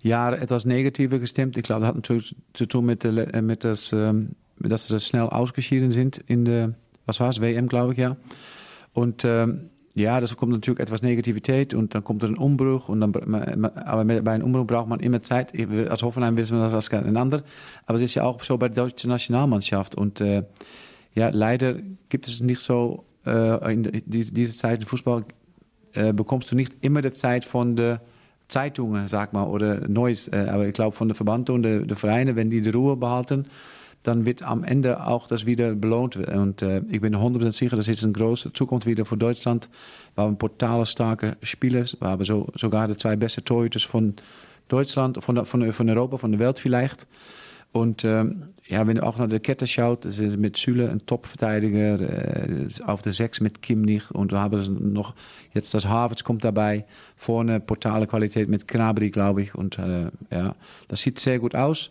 Jahr 0.00 0.40
etwas 0.40 0.64
negativer 0.64 1.18
gestimmt. 1.18 1.56
Ich 1.56 1.64
glaube, 1.64 1.80
das 1.80 1.88
hat 1.88 1.96
natürlich 1.96 2.34
zu 2.54 2.66
tun 2.66 2.86
mit, 2.86 3.04
äh, 3.04 3.42
mit 3.42 3.64
das, 3.64 3.92
ähm, 3.92 4.30
dass 4.58 4.86
sie 4.86 5.00
schnell 5.00 5.22
ausgeschieden 5.22 5.92
sind 5.92 6.18
in 6.18 6.44
der 6.44 6.74
was 7.08 7.20
war 7.20 7.30
es, 7.30 7.40
WM, 7.40 7.68
glaube 7.68 7.94
ich, 7.94 7.98
ja. 7.98 8.16
Und 8.92 9.24
ähm, 9.24 9.70
ja, 9.94 10.20
das 10.20 10.36
kommt 10.36 10.52
natürlich 10.52 10.78
etwas 10.78 11.02
Negativität 11.02 11.74
und 11.74 11.94
dann 11.94 12.04
kommt 12.04 12.22
er 12.22 12.28
ein 12.28 12.36
Umbruch. 12.36 12.88
Und 12.88 13.00
dann, 13.00 13.64
aber 13.64 14.04
bei 14.04 14.30
einem 14.30 14.44
Umbruch 14.44 14.66
braucht 14.66 14.88
man 14.88 15.00
immer 15.00 15.22
Zeit. 15.22 15.52
Als 15.90 16.02
Hoffenheim 16.02 16.36
wissen 16.36 16.56
wir 16.56 16.62
das 16.62 16.74
als 16.74 16.90
kein 16.90 17.16
anderer. 17.16 17.42
Aber 17.86 17.96
es 17.96 18.04
ist 18.04 18.14
ja 18.14 18.24
auch 18.24 18.42
so 18.44 18.56
bei 18.58 18.68
der 18.68 18.84
deutschen 18.84 19.10
Nationalmannschaft. 19.10 19.94
Und 19.94 20.20
äh, 20.20 20.44
ja, 21.14 21.30
leider 21.30 21.76
gibt 22.10 22.28
es 22.28 22.40
nicht 22.40 22.60
so, 22.60 23.04
äh, 23.26 23.72
in 23.72 24.02
diese 24.06 24.56
Zeit 24.56 24.80
im 24.80 24.86
Fußball 24.86 25.24
äh, 25.94 26.12
bekommst 26.12 26.52
du 26.52 26.56
nicht 26.56 26.74
immer 26.82 27.02
die 27.02 27.12
Zeit 27.12 27.44
von 27.44 27.74
der 27.74 28.02
Zeitungen, 28.46 29.08
sag 29.08 29.32
mal, 29.32 29.44
oder 29.44 29.88
Neues. 29.88 30.28
Äh, 30.28 30.46
aber 30.50 30.66
ich 30.66 30.74
glaube, 30.74 30.94
von 30.94 31.08
der 31.08 31.14
Verband 31.14 31.50
und 31.50 31.62
der, 31.62 31.80
der 31.80 31.96
Vereine, 31.96 32.36
wenn 32.36 32.50
die 32.50 32.60
die 32.60 32.70
Ruhe 32.70 32.96
behalten, 32.96 33.46
dann 34.02 34.26
wird 34.26 34.42
am 34.42 34.64
Ende 34.64 35.06
auch 35.06 35.26
das 35.26 35.46
wieder 35.46 35.74
belohnt. 35.74 36.16
Und 36.16 36.62
äh, 36.62 36.82
ich 36.90 37.00
bin 37.00 37.16
100% 37.16 37.50
sicher, 37.52 37.76
das 37.76 37.88
ist 37.88 38.04
eine 38.04 38.12
große 38.12 38.52
Zukunft 38.52 38.86
wieder 38.86 39.04
für 39.04 39.16
Deutschland. 39.16 39.68
Wir 40.14 40.24
haben 40.24 40.36
brutale 40.36 40.86
starke 40.86 41.36
Spieler. 41.42 41.84
Wir 41.98 42.08
haben 42.08 42.24
so, 42.24 42.48
sogar 42.54 42.88
die 42.88 42.96
zwei 42.96 43.16
besten 43.16 43.44
Torhüters 43.44 43.82
von 43.82 44.14
Deutschland, 44.68 45.22
von, 45.22 45.44
von, 45.44 45.72
von 45.72 45.88
Europa, 45.88 46.18
von 46.18 46.32
der 46.32 46.40
Welt 46.40 46.58
vielleicht. 46.58 47.06
Und 47.70 48.02
ähm, 48.04 48.44
ja, 48.66 48.86
wenn 48.86 48.96
du 48.96 49.04
auch 49.04 49.18
nach 49.18 49.28
der 49.28 49.40
Kette 49.40 49.66
schaut, 49.66 50.06
das 50.06 50.18
ist 50.18 50.38
mit 50.38 50.56
Süle 50.56 50.90
ein 50.90 51.04
Top-Verteidiger, 51.04 52.00
äh, 52.00 52.66
auf 52.86 53.02
der 53.02 53.12
Sechs 53.12 53.40
mit 53.40 53.60
Kimnich 53.60 54.10
und 54.10 54.32
wir 54.32 54.40
haben 54.40 54.92
noch 54.92 55.14
jetzt 55.52 55.74
das 55.74 55.86
Havertz 55.86 56.24
kommt 56.24 56.44
dabei, 56.44 56.86
vorne 57.16 57.60
brutale 57.60 58.06
Qualität 58.06 58.48
mit 58.48 58.68
Knabri, 58.68 59.10
glaube 59.10 59.42
ich. 59.42 59.54
Und 59.54 59.78
äh, 59.78 60.06
ja, 60.30 60.54
das 60.88 61.02
sieht 61.02 61.20
sehr 61.20 61.38
gut 61.38 61.54
aus 61.54 61.90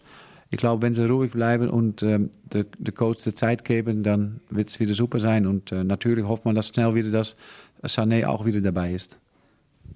ich 0.50 0.58
glaube, 0.58 0.82
wenn 0.82 0.94
sie 0.94 1.06
ruhig 1.06 1.32
bleiben 1.32 1.70
und 1.70 2.04
ähm, 2.04 2.30
der, 2.54 2.66
der 2.78 2.94
Coach 2.94 3.24
die 3.24 3.34
Zeit 3.34 3.66
geben, 3.66 4.04
dann 4.04 4.40
wird 4.50 4.70
es 4.70 4.80
wieder 4.80 4.94
super 4.94 5.20
sein. 5.20 5.46
Und 5.46 5.72
äh, 5.72 5.84
natürlich 5.84 6.26
hofft 6.26 6.46
man, 6.46 6.56
dass 6.56 6.70
schnell 6.70 6.96
wieder 6.96 7.12
das 7.12 7.36
Sané 7.84 8.26
auch 8.26 8.46
wieder 8.46 8.62
dabei 8.62 8.94
ist. 8.94 9.18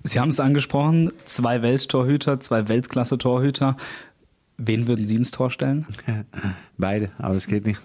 Sie 0.03 0.19
haben 0.19 0.29
es 0.29 0.39
angesprochen, 0.39 1.11
zwei 1.25 1.61
Welttorhüter, 1.61 2.39
zwei 2.39 2.67
Weltklasse-Torhüter. 2.67 3.77
Wen 4.57 4.87
würden 4.87 5.05
Sie 5.05 5.15
ins 5.15 5.31
Tor 5.31 5.51
stellen? 5.51 5.85
beide, 6.77 7.11
aber 7.17 7.35
es 7.35 7.47
geht 7.47 7.65
nicht. 7.65 7.81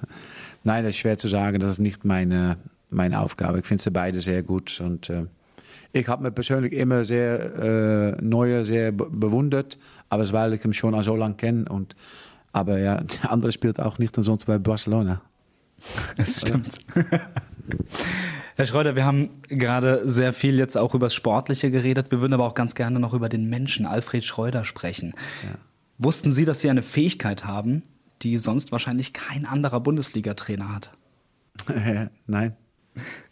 Nein, 0.65 0.85
das 0.85 0.95
ist 0.95 0.99
schwer 0.99 1.19
zu 1.19 1.29
sagen. 1.29 1.61
Das 1.61 1.71
ist 1.71 1.79
nicht 1.79 2.05
meine, 2.05 2.57
meine 2.91 3.21
Aufgabe. 3.21 3.61
Ich 3.61 3.65
finde 3.65 3.83
sie 3.83 3.91
beide 3.91 4.21
sehr 4.21 4.43
gut. 4.43 4.81
Und 4.81 5.09
äh, 5.09 5.27
ich 5.93 6.09
habe 6.09 6.25
mir 6.25 6.33
persönlich 6.33 6.73
immer 6.73 7.05
sehr 7.05 8.17
äh, 8.19 8.23
neue, 8.23 8.65
sehr 8.65 8.93
bewundert. 8.93 9.79
Aber 10.09 10.23
es 10.23 10.33
weil 10.33 10.55
ich 10.55 10.65
ihn 10.65 10.75
schon 10.75 11.01
so 11.03 11.15
lange 11.15 11.35
kenne. 11.35 11.67
Und 11.69 11.95
aber 12.57 12.79
ja, 12.79 13.03
der 13.03 13.31
andere 13.31 13.53
spielt 13.53 13.79
auch 13.79 13.99
nicht 13.99 14.17
umsonst 14.17 14.47
bei 14.47 14.59
Barcelona. 14.59 15.21
Das 16.17 16.41
stimmt. 16.41 16.79
Herr 18.57 18.65
Schreuder, 18.65 18.97
wir 18.97 19.05
haben 19.05 19.29
gerade 19.47 20.09
sehr 20.09 20.33
viel 20.33 20.59
jetzt 20.59 20.79
auch 20.79 20.95
über 20.95 21.07
das 21.07 21.15
Sportliche 21.15 21.71
geredet. 21.71 22.11
Wir 22.11 22.23
würden 22.23 22.33
aber 22.33 22.47
auch 22.47 22.55
ganz 22.55 22.75
gerne 22.75 22.99
noch 22.99 23.13
über 23.13 23.29
den 23.29 23.51
Menschen 23.51 23.85
Alfred 23.85 24.25
Schreuder 24.25 24.65
sprechen. 24.65 25.13
Ja. 25.45 25.59
Wussten 25.99 26.33
Sie, 26.33 26.47
dass 26.47 26.61
Sie 26.61 26.71
eine 26.71 26.81
Fähigkeit 26.81 27.45
haben, 27.45 27.83
die 28.23 28.39
sonst 28.39 28.73
wahrscheinlich 28.73 29.13
kein 29.13 29.45
anderer 29.45 29.81
Bundesliga-Trainer 29.81 30.75
hat? 30.75 30.91
Nein. 32.27 32.57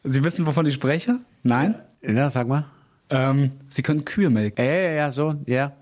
Sie 0.02 0.22
wissen, 0.22 0.44
wovon 0.44 0.66
ich 0.66 0.74
spreche? 0.74 1.20
Nein? 1.42 1.76
Ja, 2.02 2.30
sag 2.30 2.46
mal. 2.46 2.66
Ähm, 3.08 3.52
Sie 3.70 3.82
können 3.82 4.04
Kühe 4.04 4.28
melken. 4.28 4.62
Ja, 4.62 4.70
ja, 4.70 4.90
ja, 4.90 5.10
so, 5.10 5.36
ja. 5.46 5.72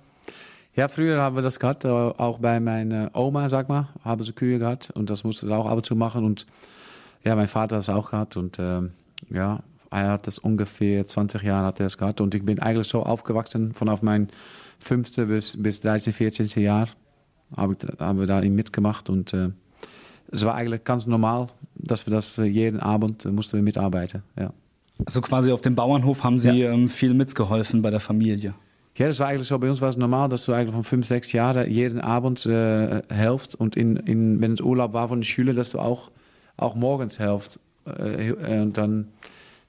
Ja, 0.75 0.88
früher 0.88 1.21
haben 1.21 1.37
wir 1.37 1.43
das 1.43 1.61
gehabt, 1.61 1.85
äh, 1.85 1.88
auch 1.88 2.38
bei 2.38 2.59
meiner 2.59 3.11
Oma, 3.14 3.50
sag 3.50 3.69
mal, 3.69 3.88
haben 4.02 4.25
sie 4.25 4.33
Kühe 4.33 4.59
gehabt 4.59 4.91
und 4.95 5.11
das 5.11 5.23
musste 5.23 5.47
sie 5.47 5.55
auch 5.55 5.67
ab 5.67 5.76
und 5.76 5.87
zu 5.87 5.95
machen 5.95 6.25
und 6.25 6.47
ja, 7.25 7.37
mein 7.37 7.49
Vater 7.49 7.76
hat 7.76 7.83
es 7.83 7.91
auch 7.91 8.11
gehabt 8.11 8.37
und 8.38 8.59
äh, 8.59 8.81
ja, 9.31 9.62
er 9.91 10.09
hat 10.09 10.26
das 10.26 10.38
ungefähr 10.38 11.07
20 11.07 11.43
Jahre 11.43 11.67
hat 11.67 11.81
er 11.81 11.87
es 11.87 11.99
gehabt 11.99 12.23
und 12.23 12.35
ich 12.35 12.43
bin 12.43 12.59
eigentlich 12.59 12.88
so 12.88 13.02
aufgewachsen 13.02 13.75
von 13.75 13.91
auf 13.91 14.00
mein 14.00 14.29
fünfte 14.79 15.26
bis, 15.26 15.62
bis 15.62 15.81
13, 15.81 16.14
14. 16.14 16.62
Jahr 16.62 16.88
haben 17.55 18.19
wir 18.19 18.26
da 18.26 18.41
mitgemacht 18.41 19.11
und 19.11 19.35
äh, 19.35 19.50
es 20.31 20.47
war 20.47 20.55
eigentlich 20.55 20.85
ganz 20.85 21.07
normal, 21.07 21.49
dass 21.75 22.07
wir 22.07 22.12
das 22.14 22.37
jeden 22.38 22.81
Abend 22.81 23.26
mussten 23.26 23.59
wir 23.59 23.62
mitarbeiten, 23.62 24.23
ja. 24.38 24.55
Also 25.05 25.21
quasi 25.21 25.50
auf 25.50 25.61
dem 25.61 25.75
Bauernhof 25.75 26.23
haben 26.23 26.38
Sie 26.38 26.61
ja. 26.61 26.71
ähm, 26.71 26.88
viel 26.88 27.12
mitgeholfen 27.12 27.83
bei 27.83 27.91
der 27.91 27.99
Familie. 27.99 28.55
Ja, 28.97 29.07
das 29.07 29.21
war 29.21 29.29
eigentlich 29.29 29.49
so. 29.49 29.59
Bei 29.59 29.71
uns 29.71 29.81
war 29.81 29.89
es 29.89 29.97
normal, 29.97 30.29
dass 30.29 30.45
du 30.45 30.53
eigentlich 30.53 30.75
von 30.75 30.85
fünf, 30.85 31.07
sechs 31.07 31.33
Jahren 31.33 31.71
jeden 31.71 32.01
Abend 32.01 32.45
äh, 32.45 33.03
helft. 33.09 33.55
Und 33.55 33.77
in, 33.77 33.97
in, 33.97 34.41
wenn 34.41 34.53
es 34.53 34.61
Urlaub 34.61 34.93
war 34.93 35.09
von 35.09 35.21
den 35.21 35.25
Schülern, 35.25 35.57
dass 35.57 35.71
du 35.71 35.79
auch, 35.79 36.11
auch 36.57 36.75
morgens 36.75 37.19
helft. 37.19 37.59
Äh, 37.87 38.33
und 38.33 38.77
dann 38.77 39.09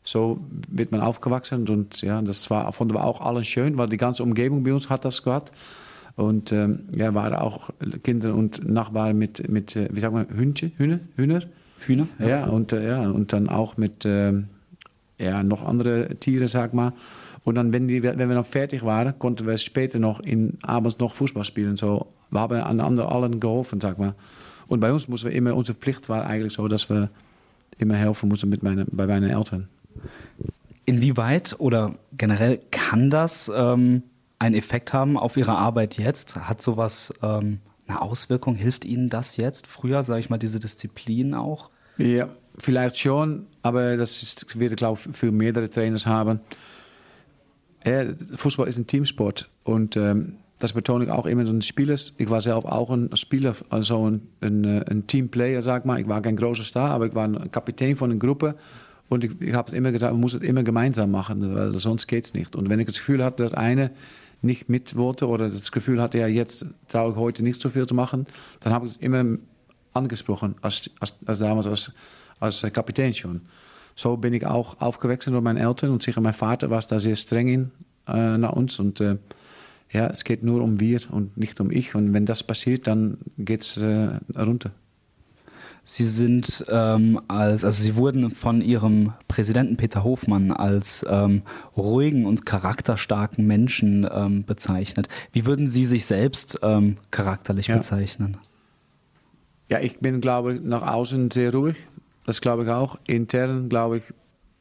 so 0.03 0.39
wird 0.67 0.91
man 0.91 1.01
aufgewachsen. 1.01 1.67
Und 1.69 2.01
ja, 2.01 2.21
das 2.21 2.49
war, 2.49 2.71
fanden 2.73 2.93
wir 2.95 3.05
auch 3.05 3.21
allen 3.21 3.45
schön, 3.45 3.77
weil 3.77 3.87
die 3.87 3.97
ganze 3.97 4.23
Umgebung 4.23 4.63
bei 4.63 4.73
uns 4.73 4.89
hat 4.89 5.05
das 5.05 5.23
gehabt. 5.23 5.51
Und 6.15 6.51
ähm, 6.51 6.81
ja, 6.95 7.13
waren 7.15 7.33
auch 7.33 7.71
Kinder 8.03 8.35
und 8.35 8.69
Nachbarn 8.69 9.17
mit, 9.17 9.49
mit 9.49 9.75
äh, 9.75 9.89
wie 9.91 9.99
sagt 9.99 10.13
man, 10.13 10.27
Hühnchen, 10.29 10.73
Hühner? 10.77 10.99
Hühner? 11.15 11.41
Hühner? 11.79 12.07
Ja, 12.19 12.27
ja 12.27 12.45
und, 12.45 12.71
äh, 12.71 12.87
ja, 12.87 13.09
und 13.09 13.33
dann 13.33 13.49
auch 13.49 13.77
mit 13.77 14.05
ähm, 14.05 14.49
ja, 15.17 15.41
noch 15.41 15.65
andere 15.65 16.09
Tiere, 16.19 16.47
sag 16.47 16.73
mal. 16.73 16.93
Und 17.43 17.55
dann, 17.55 17.73
wenn, 17.73 17.87
die, 17.87 18.03
wenn 18.03 18.17
wir 18.17 18.35
noch 18.35 18.45
fertig 18.45 18.83
waren, 18.83 19.17
konnten 19.19 19.45
wir 19.45 19.57
später 19.57 19.99
noch 19.99 20.19
in, 20.21 20.57
abends 20.61 20.99
noch 20.99 21.13
Fußball 21.15 21.43
spielen. 21.43 21.75
So, 21.75 22.07
wir 22.29 22.39
haben 22.39 22.55
an 22.55 22.79
anderen 22.79 23.09
allen 23.09 23.39
geholfen, 23.39 23.81
sag 23.81 23.99
mal. 23.99 24.15
Und 24.67 24.79
bei 24.79 24.93
uns 24.93 25.07
mussten 25.07 25.29
wir 25.29 25.35
immer, 25.35 25.55
unsere 25.55 25.77
Pflicht 25.77 26.07
war 26.09 26.25
eigentlich 26.25 26.53
so, 26.53 26.67
dass 26.67 26.89
wir 26.89 27.09
immer 27.77 27.95
helfen 27.95 28.29
mussten 28.29 28.49
mit 28.49 28.63
meine, 28.63 28.85
bei 28.91 29.05
meinen 29.07 29.29
Eltern. 29.29 29.67
Inwieweit 30.85 31.55
oder 31.59 31.95
generell 32.17 32.59
kann 32.71 33.09
das 33.09 33.51
ähm, 33.53 34.03
einen 34.39 34.55
Effekt 34.55 34.93
haben 34.93 35.17
auf 35.17 35.37
Ihre 35.37 35.57
Arbeit 35.57 35.97
jetzt? 35.97 36.35
Hat 36.35 36.61
sowas 36.61 37.13
ähm, 37.21 37.59
eine 37.87 38.01
Auswirkung? 38.01 38.55
Hilft 38.55 38.85
Ihnen 38.85 39.09
das 39.09 39.37
jetzt? 39.37 39.67
Früher, 39.67 40.03
sage 40.03 40.19
ich 40.21 40.29
mal, 40.29 40.37
diese 40.37 40.59
Disziplin 40.59 41.33
auch? 41.33 41.69
Ja, 41.97 42.29
vielleicht 42.57 42.97
schon, 42.99 43.45
aber 43.61 43.97
das 43.97 44.23
ist, 44.23 44.59
wird, 44.59 44.77
glaube 44.77 44.99
ich, 44.99 45.15
für 45.15 45.31
mehrere 45.31 45.69
Trainers 45.69 46.05
haben. 46.05 46.39
Ja, 47.85 48.05
Fußball 48.35 48.67
ist 48.67 48.77
ein 48.77 48.87
Teamsport 48.87 49.49
und 49.63 49.97
ähm, 49.97 50.37
das 50.59 50.71
betone 50.71 51.03
ich 51.03 51.11
auch 51.11 51.25
immer 51.25 51.43
den 51.43 51.61
Spielers. 51.61 52.13
Ich 52.17 52.29
war 52.29 52.39
selbst 52.39 52.65
auch 52.65 52.89
ein 52.89 53.13
Spieler, 53.17 53.53
also 53.69 54.09
ein, 54.09 54.21
ein, 54.39 54.65
ein 54.65 55.07
Teamplayer, 55.07 55.61
sag 55.61 55.85
mal. 55.85 55.99
Ich 55.99 56.07
war 56.07 56.21
kein 56.21 56.37
großer 56.37 56.63
Star, 56.63 56.91
aber 56.91 57.07
ich 57.07 57.13
war 57.13 57.25
ein 57.25 57.51
Kapitän 57.51 57.97
von 57.97 58.11
einer 58.11 58.19
Gruppe. 58.19 58.55
Und 59.09 59.25
ich, 59.25 59.41
ich 59.41 59.53
habe 59.53 59.75
immer 59.75 59.91
gesagt, 59.91 60.13
man 60.13 60.21
muss 60.21 60.33
es 60.33 60.41
immer 60.41 60.63
gemeinsam 60.63 61.11
machen, 61.11 61.53
weil 61.53 61.77
sonst 61.79 62.11
es 62.11 62.33
nicht. 62.33 62.55
Und 62.55 62.69
wenn 62.69 62.79
ich 62.79 62.85
das 62.85 62.95
Gefühl 62.95 63.23
hatte, 63.23 63.43
dass 63.43 63.53
eine 63.53 63.91
nicht 64.41 64.69
mit 64.69 64.95
wollte 64.95 65.27
oder 65.27 65.49
das 65.49 65.71
Gefühl 65.71 66.01
hatte, 66.01 66.17
ja, 66.17 66.27
jetzt 66.27 66.65
traue 66.87 67.11
ich 67.11 67.17
heute 67.17 67.43
nicht 67.43 67.61
so 67.61 67.69
viel 67.69 67.85
zu 67.85 67.93
machen, 67.93 68.25
dann 68.61 68.71
habe 68.71 68.85
ich 68.85 68.93
es 68.93 68.97
immer 68.97 69.37
angesprochen, 69.93 70.55
als, 70.61 70.89
als, 70.99 71.15
als 71.25 71.39
damals 71.39 71.67
als, 71.67 71.91
als 72.39 72.61
Kapitän 72.73 73.13
schon. 73.13 73.41
So 73.95 74.17
bin 74.17 74.33
ich 74.33 74.45
auch 74.45 74.79
aufgewachsen 74.81 75.33
durch 75.33 75.43
meine 75.43 75.59
Eltern 75.59 75.91
und 75.91 76.01
sicher 76.01 76.21
mein 76.21 76.33
Vater 76.33 76.69
war 76.69 76.81
da 76.81 76.99
sehr 76.99 77.15
streng 77.15 77.47
in 77.47 77.71
äh, 78.07 78.37
nach 78.37 78.53
uns. 78.53 78.79
Und 78.79 79.01
äh, 79.01 79.17
ja, 79.91 80.07
es 80.07 80.23
geht 80.23 80.43
nur 80.43 80.61
um 80.61 80.79
wir 80.79 81.01
und 81.11 81.37
nicht 81.37 81.59
um 81.59 81.71
ich. 81.71 81.95
Und 81.95 82.13
wenn 82.13 82.25
das 82.25 82.43
passiert, 82.43 82.87
dann 82.87 83.17
geht 83.37 83.61
es 83.61 83.77
äh, 83.77 84.09
runter. 84.35 84.71
Sie 85.85 86.07
sind 86.07 86.65
ähm, 86.69 87.19
als, 87.27 87.65
also 87.65 87.83
Sie 87.83 87.95
wurden 87.97 88.31
von 88.31 88.61
Ihrem 88.61 89.13
Präsidenten 89.27 89.75
Peter 89.75 90.03
Hofmann 90.03 90.51
als 90.51 91.05
ähm, 91.09 91.41
ruhigen 91.75 92.25
und 92.25 92.45
charakterstarken 92.45 93.45
Menschen 93.45 94.07
ähm, 94.09 94.45
bezeichnet. 94.45 95.09
Wie 95.33 95.45
würden 95.45 95.69
Sie 95.69 95.85
sich 95.85 96.05
selbst 96.05 96.59
ähm, 96.63 96.97
charakterlich 97.11 97.67
ja. 97.67 97.75
bezeichnen? 97.77 98.37
Ja, 99.69 99.79
ich 99.79 99.99
bin, 99.99 100.21
glaube 100.21 100.55
ich, 100.55 100.61
nach 100.61 100.83
außen 100.83 101.31
sehr 101.31 101.53
ruhig. 101.53 101.75
Das 102.25 102.41
glaube 102.41 102.63
ich 102.63 102.69
auch. 102.69 102.97
Intern, 103.05 103.69
glaube 103.69 103.97
ich, 103.97 104.03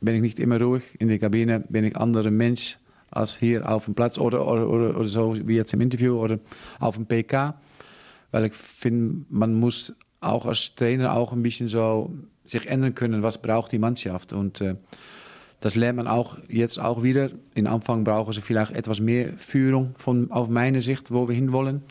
bin 0.00 0.14
ich 0.14 0.20
nicht 0.20 0.40
immer 0.40 0.60
ruhig. 0.60 0.82
In 0.98 1.08
der 1.08 1.18
Kabine 1.18 1.60
bin 1.60 1.84
ich 1.84 1.96
anderer 1.96 2.30
Mensch 2.30 2.78
als 3.10 3.36
hier 3.36 3.68
auf 3.70 3.84
dem 3.84 3.94
Platz 3.94 4.18
oder, 4.18 4.46
oder, 4.46 4.68
oder, 4.68 4.96
oder 4.96 5.08
so 5.08 5.36
wie 5.46 5.56
jetzt 5.56 5.72
im 5.74 5.80
Interview 5.80 6.18
oder 6.18 6.38
auf 6.80 6.96
dem 6.96 7.06
PK. 7.06 7.60
Weil 8.30 8.46
ich 8.46 8.54
finde, 8.54 9.26
man 9.28 9.54
muss 9.54 9.94
auch 10.20 10.46
als 10.46 10.74
Trainer 10.74 11.14
auch 11.14 11.32
ein 11.32 11.42
bisschen 11.42 11.68
so 11.68 12.12
sich 12.46 12.66
ändern 12.66 12.94
können, 12.94 13.22
was 13.22 13.40
braucht 13.40 13.72
die 13.72 13.78
Mannschaft. 13.78 14.32
Und 14.32 14.60
äh, 14.60 14.76
das 15.60 15.74
lernt 15.74 15.96
man 15.96 16.08
auch 16.08 16.38
jetzt 16.48 16.80
auch 16.80 17.02
wieder. 17.02 17.30
In 17.54 17.66
Anfang 17.66 18.04
brauchen 18.04 18.32
sie 18.32 18.40
vielleicht 18.40 18.72
etwas 18.72 19.00
mehr 19.00 19.34
Führung 19.36 19.94
von, 19.96 20.30
auf 20.30 20.48
meine 20.48 20.80
Sicht, 20.80 21.12
wo 21.12 21.28
wir 21.28 21.34
hinwollen. 21.34 21.82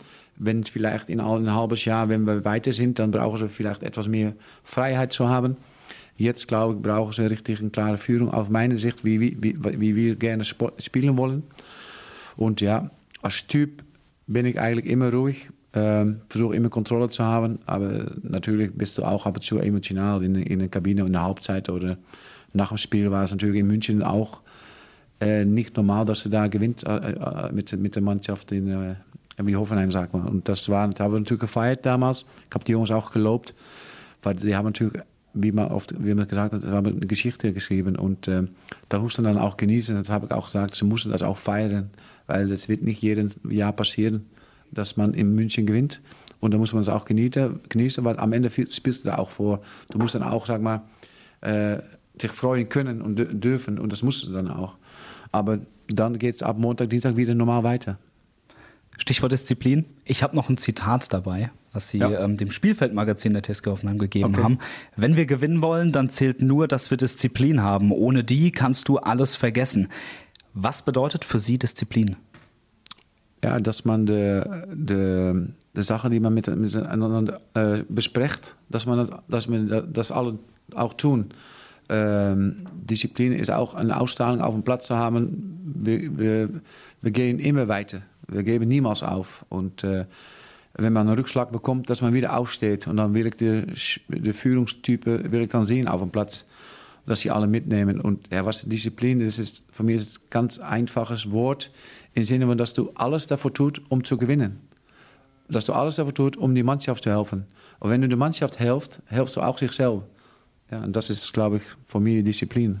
Wenn 0.44 0.64
vielleicht 0.64 1.08
in 1.08 1.20
ein 1.20 1.54
halbes 1.54 1.84
Jahr, 1.84 2.08
wenn 2.08 2.26
wir 2.26 2.44
weiter 2.44 2.72
sind, 2.72 2.98
dann 2.98 3.10
brauchen 3.10 3.38
sie 3.38 3.48
vielleicht 3.48 3.82
etwas 3.82 4.08
mehr 4.08 4.34
Freiheit 4.64 5.12
zu 5.12 5.28
haben. 5.28 5.56
Jetzt, 6.16 6.48
glaube 6.48 6.74
ich, 6.74 6.82
brauchen 6.82 7.12
sie 7.12 7.28
richtig 7.28 7.60
eine 7.60 7.70
klare 7.70 7.96
Führung 7.96 8.30
auf 8.30 8.48
meine 8.48 8.76
Sicht, 8.78 9.04
wie, 9.04 9.20
wie, 9.20 9.36
wie, 9.40 9.80
wie 9.80 9.96
wir 9.96 10.16
gerne 10.16 10.44
spielen 10.44 11.16
wollen. 11.16 11.42
Und 12.36 12.60
ja, 12.60 12.90
als 13.22 13.46
Typ 13.46 13.82
bin 14.26 14.46
ich 14.46 14.58
eigentlich 14.60 14.90
immer 14.90 15.12
ruhig. 15.12 15.50
Ähm, 15.74 16.20
versuche 16.28 16.54
immer 16.54 16.68
Kontrolle 16.68 17.08
zu 17.08 17.24
haben, 17.24 17.58
aber 17.64 18.12
natürlich 18.22 18.72
bist 18.74 18.98
du 18.98 19.04
auch 19.04 19.24
ab 19.24 19.36
und 19.36 19.42
zu 19.42 19.58
emotional 19.58 20.22
in, 20.22 20.34
in 20.34 20.58
der 20.58 20.68
Kabine 20.68 21.00
in 21.06 21.12
der 21.12 21.22
Halbzeit 21.22 21.70
oder 21.70 21.96
nach 22.52 22.68
dem 22.68 22.76
Spiel 22.76 23.10
war 23.10 23.24
es 23.24 23.30
natürlich 23.30 23.60
in 23.60 23.68
München 23.68 24.02
auch 24.02 24.42
äh, 25.22 25.46
nicht 25.46 25.76
normal, 25.76 26.04
dass 26.04 26.24
du 26.24 26.28
da 26.28 26.48
gewinnt 26.48 26.84
äh, 26.84 27.12
äh, 27.12 27.52
mit, 27.52 27.72
mit 27.78 27.94
der 27.94 28.02
Mannschaft 28.02 28.52
in 28.52 28.68
äh, 28.68 28.96
wie 29.46 29.56
Hoffenheim, 29.56 29.92
sag 29.92 30.12
mal. 30.12 30.26
Und 30.26 30.48
das, 30.48 30.68
war, 30.68 30.88
das 30.88 31.00
haben 31.00 31.12
wir 31.12 31.20
natürlich 31.20 31.40
gefeiert 31.40 31.86
damals. 31.86 32.24
Ich 32.48 32.54
habe 32.54 32.64
die 32.64 32.72
Jungs 32.72 32.90
auch 32.90 33.12
gelobt, 33.12 33.54
weil 34.22 34.34
die 34.34 34.54
haben 34.54 34.66
natürlich, 34.66 34.94
wie 35.34 35.52
man 35.52 35.68
oft 35.68 35.94
wie 35.98 36.14
man 36.14 36.28
gesagt 36.28 36.52
hat, 36.52 36.64
haben 36.64 36.86
eine 36.96 37.06
Geschichte 37.06 37.52
geschrieben 37.52 37.96
und 37.96 38.28
äh, 38.28 38.44
da 38.88 38.98
mussten 38.98 39.24
dann 39.24 39.38
auch 39.38 39.56
genießen. 39.56 39.96
Das 39.96 40.10
habe 40.10 40.26
ich 40.26 40.32
auch 40.32 40.46
gesagt, 40.46 40.74
sie 40.74 40.84
mussten 40.84 41.10
das 41.10 41.22
auch 41.22 41.38
feiern, 41.38 41.90
weil 42.26 42.48
das 42.48 42.68
wird 42.68 42.82
nicht 42.82 43.02
jedes 43.02 43.38
Jahr 43.48 43.72
passieren 43.72 44.26
dass 44.72 44.96
man 44.96 45.14
in 45.14 45.34
München 45.34 45.66
gewinnt. 45.66 46.00
Und 46.40 46.52
da 46.52 46.58
muss 46.58 46.72
man 46.72 46.82
es 46.82 46.88
auch 46.88 47.04
genießen, 47.04 47.60
genießen, 47.68 48.04
weil 48.04 48.18
am 48.18 48.32
Ende 48.32 48.50
spielst 48.50 49.04
du 49.04 49.08
da 49.08 49.18
auch 49.18 49.30
vor. 49.30 49.60
Du 49.90 49.98
musst 49.98 50.14
dann 50.14 50.24
auch, 50.24 50.46
sag 50.46 50.60
mal, 50.60 50.82
äh, 51.40 51.78
sich 52.20 52.32
freuen 52.32 52.68
können 52.68 53.00
und 53.00 53.16
dürfen. 53.44 53.78
Und 53.78 53.92
das 53.92 54.02
musst 54.02 54.26
du 54.26 54.32
dann 54.32 54.48
auch. 54.48 54.76
Aber 55.30 55.60
dann 55.88 56.18
geht 56.18 56.34
es 56.34 56.42
ab 56.42 56.58
Montag, 56.58 56.90
Dienstag 56.90 57.16
wieder 57.16 57.34
normal 57.34 57.62
weiter. 57.62 57.98
Stichwort 59.02 59.32
Disziplin. 59.32 59.84
Ich 60.04 60.22
habe 60.22 60.36
noch 60.36 60.48
ein 60.48 60.56
Zitat 60.56 61.12
dabei, 61.12 61.50
was 61.72 61.88
Sie 61.88 61.98
ja. 61.98 62.24
ähm, 62.24 62.36
dem 62.36 62.50
Spielfeldmagazin 62.50 63.34
der 63.34 63.42
TSG 63.42 63.66
Hoffenheim 63.66 63.98
gegeben 63.98 64.34
okay. 64.34 64.42
haben. 64.42 64.58
Wenn 64.96 65.16
wir 65.16 65.26
gewinnen 65.26 65.60
wollen, 65.60 65.92
dann 65.92 66.08
zählt 66.08 66.40
nur, 66.40 66.68
dass 66.68 66.90
wir 66.90 66.96
Disziplin 66.96 67.62
haben. 67.62 67.90
Ohne 67.90 68.24
die 68.24 68.52
kannst 68.52 68.88
du 68.88 68.98
alles 68.98 69.34
vergessen. 69.34 69.88
Was 70.54 70.82
bedeutet 70.84 71.24
für 71.24 71.38
Sie 71.38 71.58
Disziplin? 71.58 72.16
ja, 73.44 73.58
dass 73.58 73.84
man 73.84 74.06
de, 74.06 74.44
de, 74.72 75.48
de 75.74 75.82
Sachen, 75.82 76.10
die 76.12 76.20
man 76.20 76.32
mit, 76.32 76.46
miteinander 76.46 77.40
äh, 77.54 77.82
bespricht, 77.88 78.54
dass 78.68 78.86
man 78.86 78.98
das, 78.98 79.10
dass 79.28 79.50
wir 79.50 79.82
das 79.82 80.12
alle 80.12 80.38
auch 80.74 80.94
tun. 80.94 81.30
Ähm, 81.88 82.64
Disziplin 82.72 83.32
ist 83.32 83.50
auch 83.50 83.74
eine 83.74 84.00
Ausstrahlung 84.00 84.40
auf 84.40 84.54
dem 84.54 84.62
Platz 84.62 84.86
zu 84.86 84.96
haben. 84.96 85.58
Wir, 85.64 86.16
wir, 86.16 86.48
wir 87.00 87.10
gehen 87.10 87.40
immer 87.40 87.66
weiter. 87.66 88.02
Wir 88.32 88.42
geben 88.42 88.68
niemals 88.68 89.02
auf. 89.02 89.44
Und 89.48 89.84
äh, 89.84 90.06
wenn 90.74 90.92
man 90.92 91.06
einen 91.06 91.16
Rückschlag 91.16 91.52
bekommt, 91.52 91.90
dass 91.90 92.00
man 92.00 92.14
wieder 92.14 92.36
aufsteht. 92.36 92.86
Und 92.86 92.96
dann 92.96 93.14
will 93.14 93.26
ich 93.26 93.36
die 93.36 94.32
Führungstypen 94.32 95.30
will 95.30 95.42
ich 95.42 95.48
dann 95.48 95.64
sehen 95.64 95.88
auf 95.88 96.00
dem 96.00 96.10
Platz, 96.10 96.48
dass 97.06 97.20
sie 97.20 97.30
alle 97.30 97.46
mitnehmen. 97.46 98.00
Und 98.00 98.28
ja, 98.32 98.44
was 98.46 98.62
Disziplin 98.62 99.20
ist, 99.20 99.38
ist 99.38 99.66
für 99.72 99.82
mich 99.82 100.00
ein 100.00 100.22
ganz 100.30 100.58
einfaches 100.58 101.30
Wort. 101.30 101.70
Im 102.14 102.24
Sinne 102.24 102.46
von, 102.46 102.58
dass 102.58 102.74
du 102.74 102.90
alles 102.94 103.26
dafür 103.26 103.52
tust, 103.52 103.80
um 103.88 104.04
zu 104.04 104.16
gewinnen. 104.16 104.60
Dass 105.48 105.64
du 105.64 105.72
alles 105.72 105.96
dafür 105.96 106.14
tust, 106.14 106.36
um 106.36 106.54
die 106.54 106.62
Mannschaft 106.62 107.04
zu 107.04 107.10
helfen. 107.10 107.46
Und 107.80 107.90
wenn 107.90 108.00
du 108.00 108.08
der 108.08 108.18
Mannschaft 108.18 108.56
hilfst, 108.56 109.00
hilfst 109.08 109.36
du 109.36 109.40
auch 109.40 109.58
sich 109.58 109.72
selbst. 109.72 110.06
Ja, 110.70 110.82
und 110.82 110.96
das 110.96 111.10
ist, 111.10 111.32
glaube 111.32 111.58
ich, 111.58 111.62
für 111.86 112.00
mich 112.00 112.24
Disziplin. 112.24 112.80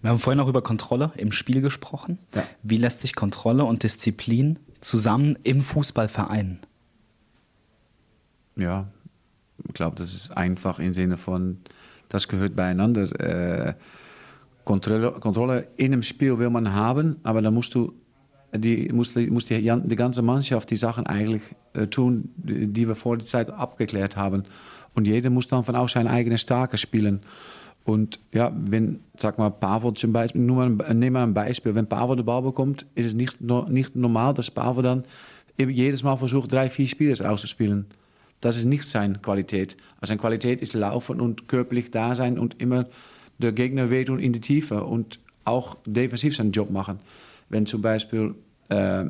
Wir 0.00 0.10
haben 0.10 0.18
vorhin 0.18 0.40
auch 0.40 0.48
über 0.48 0.62
Kontrolle 0.62 1.12
im 1.16 1.32
Spiel 1.32 1.60
gesprochen. 1.60 2.18
Ja. 2.34 2.44
Wie 2.62 2.76
lässt 2.76 3.00
sich 3.00 3.14
Kontrolle 3.14 3.64
und 3.64 3.82
Disziplin 3.82 4.58
zusammen 4.80 5.38
im 5.42 5.60
Fußball 5.60 6.08
vereinen? 6.08 6.60
Ja, 8.56 8.88
ich 9.66 9.74
glaube, 9.74 9.96
das 9.96 10.12
ist 10.12 10.36
einfach 10.36 10.78
im 10.78 10.92
Sinne 10.92 11.16
von, 11.16 11.58
das 12.08 12.28
gehört 12.28 12.56
beieinander. 12.56 13.20
Äh, 13.20 13.74
Kontrolle, 14.64 15.12
Kontrolle 15.12 15.68
in 15.76 15.92
einem 15.92 16.02
Spiel 16.02 16.38
will 16.38 16.50
man 16.50 16.72
haben, 16.72 17.16
aber 17.22 17.42
dann 17.42 17.54
musst 17.54 17.74
du 17.74 17.94
die 18.54 18.90
muss, 18.92 19.14
muss 19.14 19.46
die, 19.46 19.62
die 19.62 19.96
ganze 19.96 20.22
Mannschaft 20.22 20.70
die 20.70 20.76
Sachen 20.76 21.06
eigentlich 21.06 21.42
äh, 21.72 21.86
tun, 21.86 22.30
die 22.36 22.86
wir 22.86 22.94
vor 22.94 23.16
der 23.16 23.26
Zeit 23.26 23.50
abgeklärt 23.50 24.16
haben. 24.16 24.44
Und 24.94 25.06
jeder 25.06 25.30
muss 25.30 25.48
dann 25.48 25.64
von 25.64 25.74
auch 25.74 25.88
seine 25.88 26.10
eigene 26.10 26.36
Stärke 26.36 26.76
spielen. 26.76 27.20
Und 27.84 28.20
ja, 28.32 28.52
wenn, 28.54 29.00
sag 29.18 29.38
mal, 29.38 29.50
Pavel 29.50 29.94
zum 29.94 30.12
Beispiel, 30.12 30.40
nur 30.40 30.68
mal, 30.68 30.94
nehmen 30.94 31.16
wir 31.16 31.22
ein 31.22 31.34
Beispiel, 31.34 31.74
wenn 31.74 31.88
Pavel 31.88 32.16
den 32.16 32.24
Ball 32.24 32.42
bekommt, 32.42 32.86
ist 32.94 33.06
es 33.06 33.14
nicht, 33.14 33.40
nicht 33.40 33.96
normal, 33.96 34.34
dass 34.34 34.50
Pavel 34.50 34.82
dann 34.82 35.04
jedes 35.58 36.02
Mal 36.02 36.16
versucht, 36.16 36.52
drei, 36.52 36.70
vier 36.70 36.86
Spieler 36.86 37.30
auszuspielen. 37.30 37.86
Das 38.40 38.56
ist 38.56 38.64
nicht 38.64 38.84
seine 38.84 39.18
Qualität. 39.18 39.76
Also 40.00 40.10
seine 40.10 40.20
Qualität 40.20 40.62
ist 40.62 40.74
laufen 40.74 41.20
und 41.20 41.48
körperlich 41.48 41.90
da 41.90 42.14
sein 42.14 42.38
und 42.38 42.60
immer 42.60 42.86
der 43.38 43.52
Gegner 43.52 43.90
wehtun 43.90 44.18
in 44.18 44.32
die 44.32 44.40
Tiefe 44.40 44.84
und 44.84 45.18
auch 45.44 45.76
defensiv 45.86 46.36
seinen 46.36 46.52
Job 46.52 46.70
machen. 46.70 46.98
Wenn 47.48 47.66
zum 47.66 47.82
Beispiel 47.82 48.34
äh, 48.68 49.02
äh, 49.02 49.06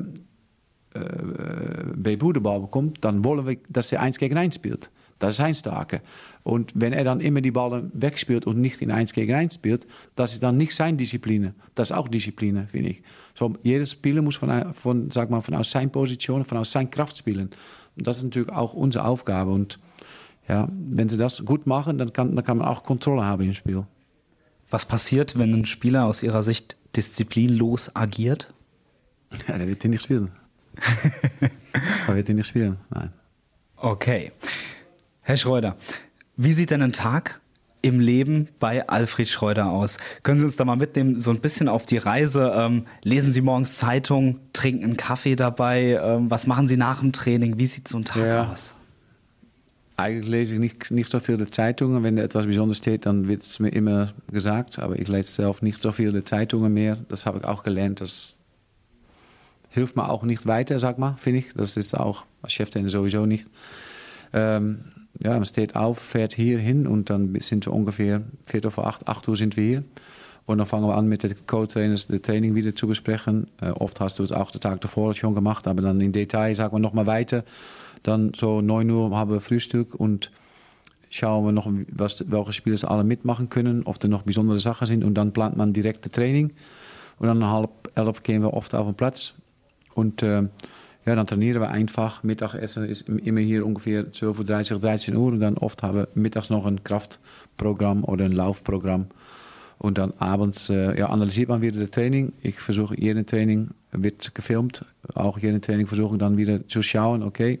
Bebu 1.95 2.33
den 2.33 2.43
Ball 2.43 2.59
bekommt, 2.59 3.03
dann 3.03 3.23
wollen 3.23 3.47
wir, 3.47 3.57
dass 3.69 3.91
er 3.91 4.01
eins 4.01 4.17
gegen 4.17 4.37
eins 4.37 4.55
spielt. 4.55 4.89
Das 5.19 5.31
ist 5.31 5.37
sein 5.37 5.55
Starke. 5.55 6.01
Und 6.43 6.71
wenn 6.75 6.93
er 6.93 7.03
dann 7.03 7.21
immer 7.21 7.41
die 7.41 7.51
Ballen 7.51 7.91
wegspielt 7.93 8.45
und 8.45 8.59
nicht 8.59 8.81
in 8.81 8.91
eins 8.91 9.13
gegen 9.13 9.33
eins 9.33 9.55
spielt, 9.55 9.87
das 10.15 10.33
ist 10.33 10.43
dann 10.43 10.57
nicht 10.57 10.75
seine 10.75 10.97
Disziplin. 10.97 11.53
Das 11.75 11.91
ist 11.91 11.97
auch 11.97 12.07
Disziplin, 12.07 12.67
finde 12.67 12.89
ich. 12.89 13.03
So, 13.35 13.55
jeder 13.63 13.85
Spieler 13.85 14.21
muss 14.21 14.35
von, 14.35 14.73
von, 14.73 15.11
sag 15.11 15.29
mal, 15.29 15.41
von 15.41 15.55
aus 15.55 15.71
seiner 15.71 15.89
Position, 15.89 16.43
von 16.43 16.57
aus 16.57 16.71
seiner 16.71 16.89
Kraft 16.89 17.17
spielen. 17.17 17.51
Und 17.95 18.07
das 18.07 18.17
ist 18.17 18.23
natürlich 18.23 18.49
auch 18.49 18.73
unsere 18.73 19.05
Aufgabe. 19.05 19.51
Und 19.51 19.79
ja, 20.47 20.67
wenn 20.71 21.09
sie 21.09 21.17
das 21.17 21.45
gut 21.45 21.67
machen, 21.67 21.97
dann 21.97 22.11
kann, 22.11 22.35
dann 22.35 22.43
kann 22.43 22.57
man 22.57 22.67
auch 22.67 22.83
Kontrolle 22.83 23.23
haben 23.23 23.43
im 23.43 23.53
Spiel. 23.53 23.85
Was 24.69 24.85
passiert, 24.85 25.37
wenn 25.37 25.53
ein 25.53 25.65
Spieler 25.65 26.05
aus 26.05 26.23
Ihrer 26.23 26.43
Sicht 26.43 26.75
disziplinlos 26.95 27.95
agiert? 27.95 28.53
Ja, 29.47 29.57
der 29.57 29.67
wird 29.67 29.83
ihn 29.85 29.91
nicht 29.91 30.03
spielen. 30.03 30.31
er 32.07 32.15
wird 32.15 32.29
ihn 32.29 32.37
nicht 32.37 32.47
spielen, 32.47 32.77
nein. 32.89 33.13
Okay. 33.77 34.31
Herr 35.25 35.37
Schreuder, 35.37 35.77
wie 36.35 36.51
sieht 36.51 36.69
denn 36.71 36.81
ein 36.81 36.91
Tag 36.91 37.39
im 37.81 38.01
Leben 38.01 38.49
bei 38.59 38.89
Alfred 38.89 39.29
Schreuder 39.29 39.69
aus? 39.69 39.97
Können 40.21 40.39
Sie 40.39 40.45
uns 40.45 40.57
da 40.57 40.65
mal 40.65 40.75
mitnehmen, 40.75 41.21
so 41.21 41.31
ein 41.31 41.39
bisschen 41.39 41.69
auf 41.69 41.85
die 41.85 41.95
Reise? 41.95 42.51
Ähm, 42.53 42.87
lesen 43.03 43.31
Sie 43.31 43.39
morgens 43.39 43.77
Zeitung, 43.77 44.39
trinken 44.51 44.83
einen 44.83 44.97
Kaffee 44.97 45.37
dabei? 45.37 45.97
Ähm, 46.03 46.29
was 46.29 46.45
machen 46.45 46.67
Sie 46.67 46.75
nach 46.75 46.99
dem 46.99 47.13
Training? 47.13 47.57
Wie 47.57 47.67
sieht 47.67 47.87
so 47.87 47.99
ein 47.99 48.03
Tag 48.03 48.25
ja. 48.25 48.51
aus? 48.51 48.75
Eigentlich 49.95 50.27
lese 50.27 50.55
ich 50.55 50.59
nicht, 50.59 50.91
nicht 50.91 51.09
so 51.09 51.21
viele 51.21 51.49
Zeitungen. 51.49 52.03
Wenn 52.03 52.17
etwas 52.17 52.45
Besonderes 52.45 52.79
steht, 52.79 53.05
dann 53.05 53.29
wird 53.29 53.43
es 53.43 53.59
mir 53.59 53.69
immer 53.69 54.13
gesagt. 54.29 54.77
Aber 54.77 54.99
ich 54.99 55.07
lese 55.07 55.31
selbst 55.31 55.63
nicht 55.63 55.81
so 55.81 55.93
viele 55.93 56.25
Zeitungen 56.25 56.73
mehr. 56.73 56.97
Das 57.07 57.25
habe 57.25 57.37
ich 57.37 57.45
auch 57.45 57.63
gelernt. 57.63 58.01
Das 58.01 58.43
hilft 59.69 59.95
mir 59.95 60.09
auch 60.09 60.23
nicht 60.23 60.47
weiter, 60.47 60.79
sag 60.79 60.99
mal, 60.99 61.15
finde 61.17 61.39
ich. 61.39 61.53
Das 61.55 61.77
ist 61.77 61.97
auch 61.97 62.25
als 62.41 62.51
Cheftrainer 62.51 62.89
sowieso 62.89 63.25
nicht. 63.25 63.45
Ähm, 64.33 64.83
ja, 65.21 65.33
man 65.33 65.45
steht 65.45 65.75
auf, 65.75 65.99
fährt 65.99 66.33
hier 66.33 66.59
hin 66.59 66.87
und 66.87 67.09
dann 67.09 67.39
sind 67.39 67.65
wir 67.65 67.73
ungefähr 67.73 68.23
Viertel 68.45 68.71
vor 68.71 68.87
acht, 68.87 69.07
acht 69.07 69.27
Uhr 69.27 69.35
sind 69.35 69.57
wir 69.57 69.63
hier. 69.63 69.83
Und 70.45 70.57
dann 70.57 70.67
fangen 70.67 70.87
wir 70.87 70.95
an 70.95 71.07
mit 71.07 71.23
den 71.23 71.35
Co-Trainers 71.47 72.07
das 72.07 72.21
Training 72.21 72.53
wieder 72.55 72.75
zu 72.75 72.87
besprechen. 72.87 73.47
Äh, 73.61 73.69
oft 73.69 74.01
hast 74.01 74.19
du 74.19 74.23
es 74.23 74.31
auch 74.31 74.51
den 74.51 74.59
Tag 74.59 74.81
davor 74.81 75.13
schon 75.13 75.35
gemacht, 75.35 75.67
aber 75.67 75.81
dann 75.81 76.01
in 76.01 76.11
Detail 76.11 76.53
sagen 76.55 76.75
wir 76.75 76.79
nochmal 76.79 77.05
weiter. 77.05 77.45
Dann 78.01 78.33
so 78.35 78.59
9 78.59 78.89
Uhr 78.89 79.15
haben 79.17 79.31
wir 79.31 79.39
Frühstück 79.39 79.95
und 79.95 80.31
schauen 81.09 81.45
wir 81.45 81.51
noch, 81.53 81.69
was, 81.91 82.29
welche 82.29 82.51
Spieler 82.51 82.91
alle 82.91 83.05
mitmachen 83.05 83.49
können, 83.49 83.83
ob 83.85 83.99
da 83.99 84.07
noch 84.09 84.23
besondere 84.23 84.59
Sachen 84.59 84.87
sind. 84.87 85.03
Und 85.03 85.13
dann 85.13 85.31
plant 85.31 85.55
man 85.55 85.71
direkt 85.71 86.03
das 86.05 86.11
Training. 86.11 86.51
Und 87.19 87.27
dann 87.27 87.37
um 87.37 87.49
halb 87.49 87.69
elf 87.95 88.23
gehen 88.23 88.41
wir 88.41 88.53
oft 88.53 88.75
auf 88.75 88.85
den 88.85 88.95
Platz. 88.95 89.33
Und 89.93 90.23
äh, 90.23 90.43
ja, 91.05 91.15
dann 91.15 91.27
trainieren 91.27 91.59
wir 91.61 91.69
einfach. 91.69 92.23
Mittagessen 92.23 92.85
ist 92.85 93.09
immer 93.09 93.41
hier 93.41 93.65
ungefähr 93.65 94.11
12.30 94.11 94.73
Uhr, 94.73 94.79
13 94.79 95.15
Uhr. 95.15 95.31
Und 95.33 95.39
dann 95.41 95.57
oft 95.57 95.83
haben 95.83 95.97
wir 95.97 96.07
mittags 96.15 96.49
noch 96.49 96.65
ein 96.65 96.83
Kraftprogramm 96.83 98.03
oder 98.03 98.25
ein 98.25 98.31
Laufprogramm. 98.31 99.07
Und 99.79 99.97
dann 99.97 100.13
abends 100.19 100.69
äh, 100.69 100.97
ja, 100.97 101.09
analysiert 101.09 101.49
man 101.49 101.61
wieder 101.61 101.79
das 101.79 101.91
Training. 101.91 102.31
Ich 102.41 102.59
versuche, 102.59 102.97
jeden 102.97 103.25
Training 103.25 103.71
wird 103.91 104.33
gefilmt. 104.33 104.85
Auch 105.13 105.37
jeden 105.37 105.61
Training 105.61 105.87
versuche 105.87 106.15
ich 106.15 106.19
dann 106.19 106.37
wieder 106.37 106.65
zu 106.69 106.81
schauen, 106.81 107.21
okay, 107.21 107.59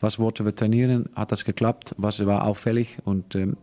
was 0.00 0.18
wollten 0.18 0.44
wir 0.44 0.54
trainieren? 0.54 1.08
Hat 1.14 1.30
das 1.30 1.44
geklappt? 1.44 1.94
Was 1.96 2.26
war 2.26 2.44
auffällig? 2.44 2.98
Und 3.04 3.36
ähm, 3.36 3.56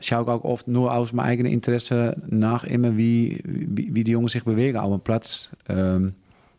schaue 0.00 0.28
auch 0.28 0.44
oft 0.44 0.68
nur 0.68 0.92
aus 0.92 1.14
meinem 1.14 1.26
eigenen 1.26 1.52
Interesse 1.52 2.16
nach, 2.28 2.64
immer 2.64 2.98
wie, 2.98 3.40
wie, 3.44 3.94
wie 3.94 4.04
die 4.04 4.12
Jungs 4.12 4.32
sich 4.32 4.44
bewegen 4.44 4.76
auf 4.76 4.92
dem 4.92 5.00
Platz. 5.00 5.56
Ähm, 5.68 6.14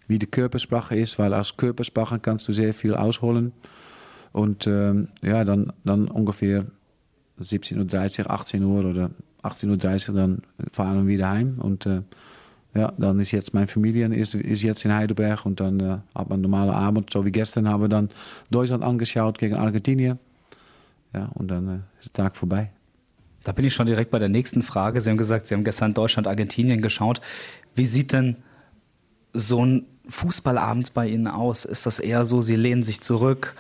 wie 0.08 0.20
die 0.20 0.28
Körpersprache 0.28 0.96
ist, 0.96 1.20
weil 1.20 1.34
aus 1.34 1.58
Körpersprache 1.58 2.20
kannst 2.20 2.48
du 2.48 2.54
sehr 2.54 2.74
viel 2.74 2.96
ausholen. 2.96 3.54
Und 4.32 4.68
ähm, 4.68 5.08
ja, 5.22 5.44
dann, 5.46 5.72
dann 5.84 6.08
ungefähr 6.08 6.66
17.30 7.40 8.20
Uhr, 8.22 8.32
18 8.32 8.64
Uhr 8.64 8.86
oder 8.86 9.10
18.30 9.44 10.10
Uhr, 10.10 10.16
dann 10.16 10.42
fahren 10.72 11.06
wir 11.06 11.14
wieder 11.14 11.30
heim. 11.30 11.60
Und 11.60 11.86
äh, 11.86 12.02
ja, 12.74 12.92
dann 12.98 13.20
ist 13.20 13.32
jetzt 13.32 13.54
meine 13.54 13.68
Familie 13.68 14.08
ist, 14.14 14.36
ist 14.36 14.62
jetzt 14.62 14.84
in 14.84 14.94
Heidelberg 14.94 15.46
und 15.46 15.60
dann 15.60 15.80
äh, 15.80 15.98
hat 16.14 16.30
man 16.30 16.34
einen 16.34 16.42
normalen 16.42 16.72
Abend, 16.72 17.12
so 17.12 17.26
wie 17.26 17.32
gestern 17.32 17.70
haben 17.70 17.82
wir 17.82 17.88
dann 17.88 18.10
Deutschland 18.52 18.84
angeschaut 18.84 19.38
gegen 19.38 19.56
Argentinien. 19.56 20.20
Ja, 21.14 21.30
und 21.34 21.50
dann 21.50 21.68
äh, 21.68 21.80
ist 22.00 22.18
der 22.18 22.26
Tag 22.26 22.36
vorbei. 22.36 22.72
Da 23.46 23.54
bin 23.54 23.64
ich 23.64 23.74
schon 23.74 23.88
direkt 23.88 24.12
bei 24.12 24.20
der 24.20 24.28
nächsten 24.28 24.64
Frage. 24.64 25.00
Sie 25.00 25.10
haben 25.10 25.18
gesagt, 25.18 25.48
Sie 25.48 25.54
haben 25.54 25.64
gestern 25.64 25.94
Deutschland, 25.94 26.28
Argentinien 26.28 26.82
geschaut. 26.82 27.22
Wie 27.76 27.86
sieht 27.86 28.12
denn 28.12 28.38
so 29.32 29.64
ein 29.64 29.86
Fußballabend 30.10 30.94
bei 30.94 31.08
Ihnen 31.08 31.28
aus? 31.28 31.66
Ist 31.66 31.86
das 31.86 32.00
eher 32.00 32.26
so, 32.26 32.42
Sie 32.42 32.56
lehnen 32.56 32.84
sich 32.84 33.02
zurück 33.02 33.56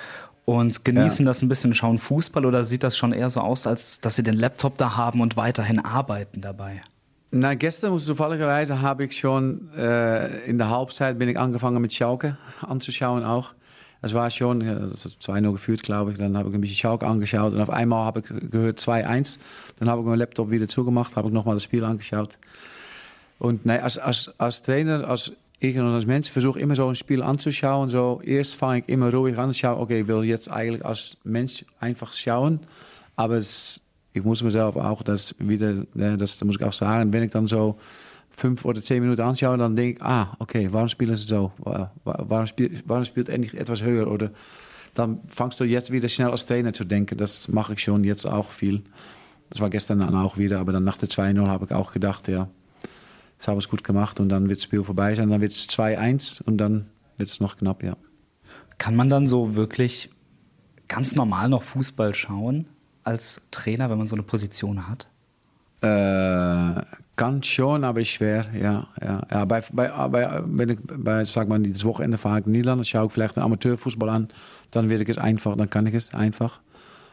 und 0.45 0.85
genießen 0.85 1.25
ja. 1.25 1.29
das 1.29 1.41
ein 1.41 1.49
bisschen, 1.49 1.73
schauen 1.73 1.97
Fußball 1.97 2.45
oder 2.45 2.65
sieht 2.65 2.83
das 2.83 2.97
schon 2.97 3.13
eher 3.13 3.29
so 3.29 3.39
aus, 3.39 3.67
als 3.67 3.99
dass 3.99 4.15
Sie 4.15 4.23
den 4.23 4.35
Laptop 4.35 4.77
da 4.77 4.95
haben 4.95 5.21
und 5.21 5.37
weiterhin 5.37 5.79
arbeiten 5.83 6.41
dabei? 6.41 6.81
Na, 7.31 7.53
gestern 7.55 7.97
zufälligerweise 7.97 8.81
habe 8.81 9.05
ich 9.05 9.17
schon 9.17 9.69
äh, 9.75 10.45
in 10.45 10.57
der 10.57 10.69
Halbzeit 10.69 11.19
bin 11.19 11.27
ich 11.27 11.37
angefangen 11.37 11.81
mit 11.81 11.91
Schalke 11.91 12.37
anzuschauen 12.61 13.23
auch. 13.23 13.53
Es 14.01 14.13
war 14.13 14.29
schon, 14.29 14.59
das 14.59 15.05
ist 15.05 15.21
2-0 15.21 15.51
geführt, 15.51 15.81
glaube 15.81 16.11
ich. 16.11 16.17
Dann 16.19 16.37
habe 16.37 16.49
ich 16.49 16.55
ein 16.55 16.61
bisschen 16.61 16.77
Schalke 16.77 17.07
angeschaut 17.07 17.53
und 17.53 17.59
auf 17.59 17.71
einmal 17.71 18.05
habe 18.05 18.19
ich 18.19 18.51
gehört 18.51 18.79
2-1. 18.79 19.39
Dann 19.79 19.89
habe 19.89 20.01
ich 20.01 20.07
meinen 20.07 20.19
Laptop 20.19 20.51
wieder 20.51 20.67
zugemacht, 20.67 21.15
habe 21.15 21.27
ich 21.27 21.33
nochmal 21.33 21.55
das 21.55 21.63
Spiel 21.63 21.83
angeschaut. 21.83 22.37
Und 23.39 23.65
nee, 23.65 23.79
als, 23.79 23.97
als, 23.97 24.31
als 24.37 24.61
Trainer, 24.61 25.07
als 25.09 25.33
als 25.77 26.05
Mensch 26.05 26.29
versuche 26.29 26.59
immer 26.59 26.75
so 26.75 26.87
ein 26.87 26.95
Spiel 26.95 27.21
anzuschauen. 27.21 27.89
So, 27.89 28.21
erst 28.23 28.55
fange 28.55 28.79
ich 28.79 28.89
immer 28.89 29.13
ruhig 29.13 29.37
an, 29.37 29.53
schaue, 29.53 29.79
okay, 29.79 30.01
ich 30.01 30.07
will 30.07 30.23
jetzt 30.23 30.49
eigentlich 30.49 30.85
als 30.85 31.17
Mensch 31.23 31.65
einfach 31.79 32.13
schauen. 32.13 32.59
Aber 33.15 33.37
es, 33.37 33.81
ich 34.13 34.23
muss 34.23 34.43
mir 34.43 34.51
selber 34.51 34.89
auch 34.89 35.01
das 35.03 35.35
wieder, 35.39 35.85
das, 35.93 36.37
das 36.37 36.43
muss 36.43 36.57
ich 36.59 36.63
auch 36.65 36.73
sagen, 36.73 37.11
wenn 37.13 37.23
ich 37.23 37.31
dann 37.31 37.47
so 37.47 37.77
fünf 38.37 38.65
oder 38.65 38.81
zehn 38.81 39.01
Minuten 39.01 39.21
dann 39.57 39.75
denke 39.75 39.97
ich, 39.97 40.01
ah, 40.01 40.35
okay, 40.39 40.67
warum 40.71 40.89
spielen 40.89 41.15
sie 41.15 41.25
so? 41.25 41.51
Warum 42.03 42.47
spielt, 42.47 42.83
warum 42.85 43.05
spielt 43.05 43.29
endlich 43.29 43.55
etwas 43.55 43.81
höher? 43.81 44.11
Oder 44.11 44.31
dann 44.93 45.19
fangst 45.27 45.59
du 45.59 45.63
jetzt 45.63 45.91
wieder 45.91 46.09
schnell 46.09 46.29
als 46.29 46.45
Trainer 46.45 46.73
zu 46.73 46.83
denken. 46.83 47.17
Das 47.17 47.47
mache 47.47 47.73
ich 47.73 47.79
schon 47.79 48.03
jetzt 48.03 48.25
auch 48.25 48.51
viel. 48.51 48.83
Das 49.49 49.61
war 49.61 49.69
gestern 49.69 49.99
dann 49.99 50.15
auch 50.15 50.37
wieder, 50.37 50.59
aber 50.59 50.71
dann 50.71 50.83
nach 50.83 50.97
der 50.97 51.09
2-0 51.09 51.47
habe 51.47 51.65
ich 51.65 51.71
auch 51.71 51.93
gedacht, 51.93 52.27
ja, 52.27 52.49
das 53.37 53.47
haben 53.47 53.59
wir 53.59 53.67
gut 53.67 53.83
gemacht 53.83 54.19
und 54.19 54.29
dann 54.29 54.49
wird 54.49 54.57
das 54.57 54.63
Spiel 54.63 54.83
vorbei 54.83 55.13
sein. 55.15 55.29
Dann 55.29 55.41
wird 55.41 55.51
es 55.51 55.67
2-1 55.67 56.43
und 56.43 56.57
dann 56.57 56.87
wird 57.17 57.29
es 57.29 57.39
noch 57.39 57.57
knapp, 57.57 57.83
ja. 57.83 57.97
Kann 58.77 58.95
man 58.95 59.09
dann 59.09 59.27
so 59.27 59.55
wirklich 59.55 60.09
ganz 60.87 61.15
normal 61.15 61.49
noch 61.49 61.63
Fußball 61.63 62.13
schauen 62.13 62.67
als 63.03 63.47
Trainer, 63.51 63.89
wenn 63.89 63.97
man 63.97 64.07
so 64.07 64.15
eine 64.15 64.23
Position 64.23 64.87
hat? 64.87 65.07
Äh, 65.81 66.81
ganz 67.15 67.47
schon, 67.47 67.83
aber 67.83 68.03
schwer, 68.03 68.47
ja. 68.53 68.87
ja, 69.01 69.21
ja 69.31 69.45
bei, 69.45 69.63
bei, 69.71 69.89
bei, 70.07 70.41
wenn 70.45 70.69
ich 70.69 70.79
bei, 70.81 71.23
sag 71.25 71.47
mal, 71.47 71.59
dieses 71.59 71.85
Wochenende 71.85 72.17
fahre 72.17 72.39
ich 72.39 72.45
in 72.45 72.53
Niederland, 72.53 72.87
schaue 72.87 73.07
ich 73.07 73.11
vielleicht 73.11 73.37
einen 73.37 73.45
Amateurfußball 73.45 74.09
an, 74.09 74.29
dann 74.71 74.89
wird 74.89 75.07
es 75.07 75.17
einfach, 75.17 75.55
dann 75.55 75.69
kann 75.69 75.85
ich 75.85 75.93
es 75.93 76.13
einfach. 76.13 76.59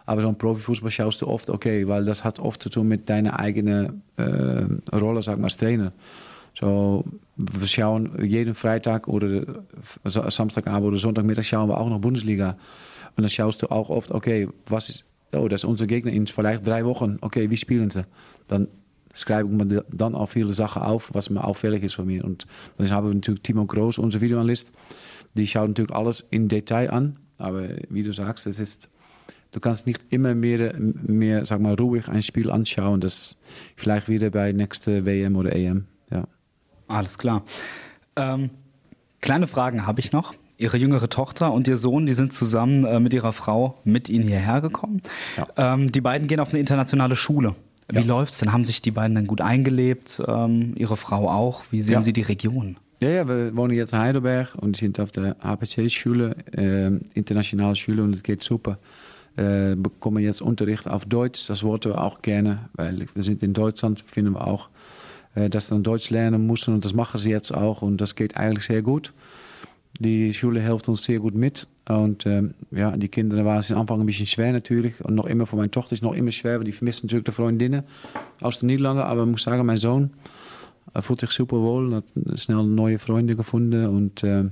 Aber 0.07 0.25
ein 0.27 0.37
Profifußball 0.37 0.91
schaust 0.91 1.23
du 1.23 1.29
oft, 1.29 1.51
okay, 1.51 1.87
weil 1.87 2.05
das 2.05 2.25
hat 2.25 2.39
oft 2.39 2.63
zu 2.63 2.69
tun 2.69 2.89
mit 2.89 3.09
deiner 3.09 3.39
eigenen 3.39 4.03
äh, 4.17 4.97
Rolle, 4.97 5.23
sag 5.23 5.39
mal, 5.39 5.45
als 5.45 5.57
Trainer. 5.57 5.93
So, 6.59 7.05
wir 7.37 7.67
schauen 7.67 8.11
jeden 8.23 8.55
Freitag 8.55 9.09
oder 9.09 9.65
Samstagabend 10.05 10.87
oder 10.89 10.99
Sonntagmittag 10.99 11.45
schauen 11.45 11.69
wir 11.69 11.81
auch 11.81 11.89
noch 11.89 12.01
Bundesliga. 12.01 12.57
Und 13.17 13.23
dann 13.23 13.31
schaust 13.31 13.63
du 13.63 13.71
auch 13.71 13.91
oft, 13.91 14.11
okay, 14.11 14.49
was 14.67 14.89
ist, 14.89 15.05
oh, 15.33 15.49
das 15.49 15.63
ist 15.63 15.69
unser 15.69 15.87
Gegner 15.87 16.13
in 16.13 16.27
vielleicht 16.27 16.67
drei 16.67 16.85
Wochen. 16.85 17.19
Okay, 17.21 17.51
wie 17.51 17.57
spielen 17.57 17.91
sie? 17.91 18.05
Dann 18.49 18.69
schreibe 19.15 19.49
ich 19.49 19.65
mir 19.65 19.85
dann 19.91 20.15
auch 20.15 20.29
viele 20.29 20.55
Sachen 20.55 20.83
auf, 20.83 21.11
was 21.15 21.31
mir 21.31 21.45
auffällig 21.45 21.83
ist 21.83 21.95
von 21.95 22.07
mir. 22.07 22.25
Und 22.25 22.47
dann 22.79 22.91
haben 22.91 23.09
wir 23.09 23.15
natürlich 23.15 23.43
Timo 23.43 23.67
Groß, 23.67 23.99
unser 23.99 24.21
Videoanalyst. 24.21 24.73
Die 25.35 25.47
schaut 25.47 25.69
natürlich 25.69 25.93
alles 25.93 26.25
in 26.31 26.49
Detail 26.49 26.91
an. 26.91 27.17
Aber 27.39 27.69
wie 27.89 28.03
du 28.03 28.13
sagst, 28.13 28.47
es 28.47 28.61
ist 28.61 28.89
du 29.53 29.61
kannst 29.61 29.87
nicht 29.87 30.01
immer 30.11 30.35
mehr, 30.35 30.75
mehr 30.79 31.47
sag 31.47 31.61
mal, 31.61 31.75
ruhig 31.75 32.09
ein 32.09 32.23
Spiel 32.23 32.51
anschauen. 32.51 33.01
Das 33.01 33.37
vielleicht 33.77 34.09
wieder 34.09 34.31
bei 34.31 34.53
nächster 34.53 35.05
WM 35.07 35.37
oder 35.37 35.55
EM. 35.55 35.87
Ja. 36.11 36.25
Alles 36.89 37.19
klar. 37.19 37.45
Ähm, 38.17 38.51
kleine 39.21 39.47
Fragen 39.47 39.87
habe 39.87 40.01
ich 40.01 40.13
noch. 40.13 40.35
Ihre 40.59 40.77
jüngere 40.77 41.09
Tochter 41.09 41.53
und 41.53 41.67
Ihr 41.67 41.77
Sohn, 41.77 42.07
die 42.07 42.13
sind 42.13 42.33
zusammen 42.33 42.85
äh, 42.85 43.01
mit 43.01 43.13
Ihrer 43.13 43.33
Frau 43.33 43.79
mit 43.85 44.09
Ihnen 44.09 44.29
hierher 44.29 44.61
gekommen. 44.61 45.03
Ja. 45.37 45.75
Ähm, 45.75 45.91
die 45.91 46.01
beiden 46.01 46.29
gehen 46.29 46.41
auf 46.41 46.51
eine 46.51 46.61
internationale 46.61 47.17
Schule. 47.17 47.55
Wie 47.89 48.01
ja. 48.01 48.07
läuft's 48.07 48.39
denn? 48.39 48.53
Haben 48.53 48.65
sich 48.65 48.81
die 48.81 48.93
beiden 48.93 49.15
dann 49.15 49.27
gut 49.27 49.41
eingelebt? 49.41 50.23
Ähm, 50.27 50.75
Ihre 50.77 50.97
Frau 50.97 51.29
auch? 51.29 51.63
Wie 51.71 51.83
sehen 51.83 51.95
ja. 51.95 52.03
Sie 52.03 52.13
die 52.13 52.23
Region? 52.23 52.77
Ja, 53.01 53.09
ja, 53.09 53.29
wir 53.29 53.57
wohnen 53.57 53.75
jetzt 53.75 53.93
in 53.93 53.99
Heidelberg 53.99 54.55
und 54.55 54.77
sind 54.77 55.01
auf 55.01 55.11
der 55.11 55.37
HPC-Schule, 55.43 56.37
äh, 56.53 57.19
internationale 57.19 57.75
Schule 57.75 58.05
und 58.05 58.15
es 58.15 58.23
geht 58.23 58.45
super 58.45 58.79
äh, 59.37 59.75
bekommen 59.77 60.23
jetzt 60.23 60.43
Unterricht 60.43 60.87
auf 60.89 61.05
Deutsch. 61.05 61.47
Das 61.49 61.63
wollten 61.63 61.91
wir 61.91 62.01
auch 62.01 62.23
gerne, 62.23 62.69
weil 62.75 63.07
wir 63.15 63.23
sind 63.23 63.43
in 63.43 63.53
Deutschland, 63.53 64.01
finden 64.01 64.33
wir 64.35 64.47
auch, 64.47 64.69
äh, 65.35 65.49
dass 65.49 65.69
dann 65.69 65.83
Deutsch 65.83 66.11
lernen 66.11 66.47
müssen 66.47 66.75
und 66.75 66.85
das 66.85 66.95
machen 66.95 67.19
sie 67.19 67.31
jetzt 67.31 67.53
auch 67.53 67.83
und 67.83 68.01
das 68.01 68.15
geht 68.15 68.37
eigentlich 68.37 68.67
sehr 68.67 68.83
gut. 68.83 69.13
Die 70.01 70.33
Schule 70.33 70.61
hilft 70.61 70.89
uns 70.89 71.05
sehr 71.05 71.19
gut 71.19 71.35
mit. 71.35 71.67
Und 71.89 72.27
ähm, 72.27 72.55
ja, 72.71 72.97
die 72.97 73.09
Kinder 73.09 73.45
waren 73.45 73.59
es 73.59 73.71
am 73.71 73.81
Anfang 73.81 74.01
ein 74.01 74.07
bisschen 74.07 74.27
schwer 74.27 74.53
natürlich. 74.53 74.95
Und 75.05 75.15
noch 75.15 75.27
immer 75.27 75.47
für 75.47 75.57
meine 75.57 75.71
Tochter 75.71 75.93
ist 75.93 76.03
noch 76.03 76.15
immer 76.15 76.31
schwer, 76.31 76.59
weil 76.59 76.65
die 76.65 76.73
vermisst 76.73 77.05
natürlich 77.05 77.25
die 77.25 77.33
Freundinnen 77.33 77.83
aus 78.41 78.59
den 78.59 78.69
Niederlanden. 78.69 79.03
Aber 79.03 79.23
ich 79.23 79.29
muss 79.29 79.43
sagen, 79.43 79.67
mein 79.67 79.77
Sohn 79.77 80.11
fühlt 81.01 81.21
sich 81.21 81.31
super 81.31 81.57
wohl, 81.57 81.95
hat 81.95 82.05
schnell 82.37 82.65
neue 82.65 82.99
Freunde 82.99 83.37
gefunden 83.37 83.87
und 83.87 84.23
äh, 84.25 84.45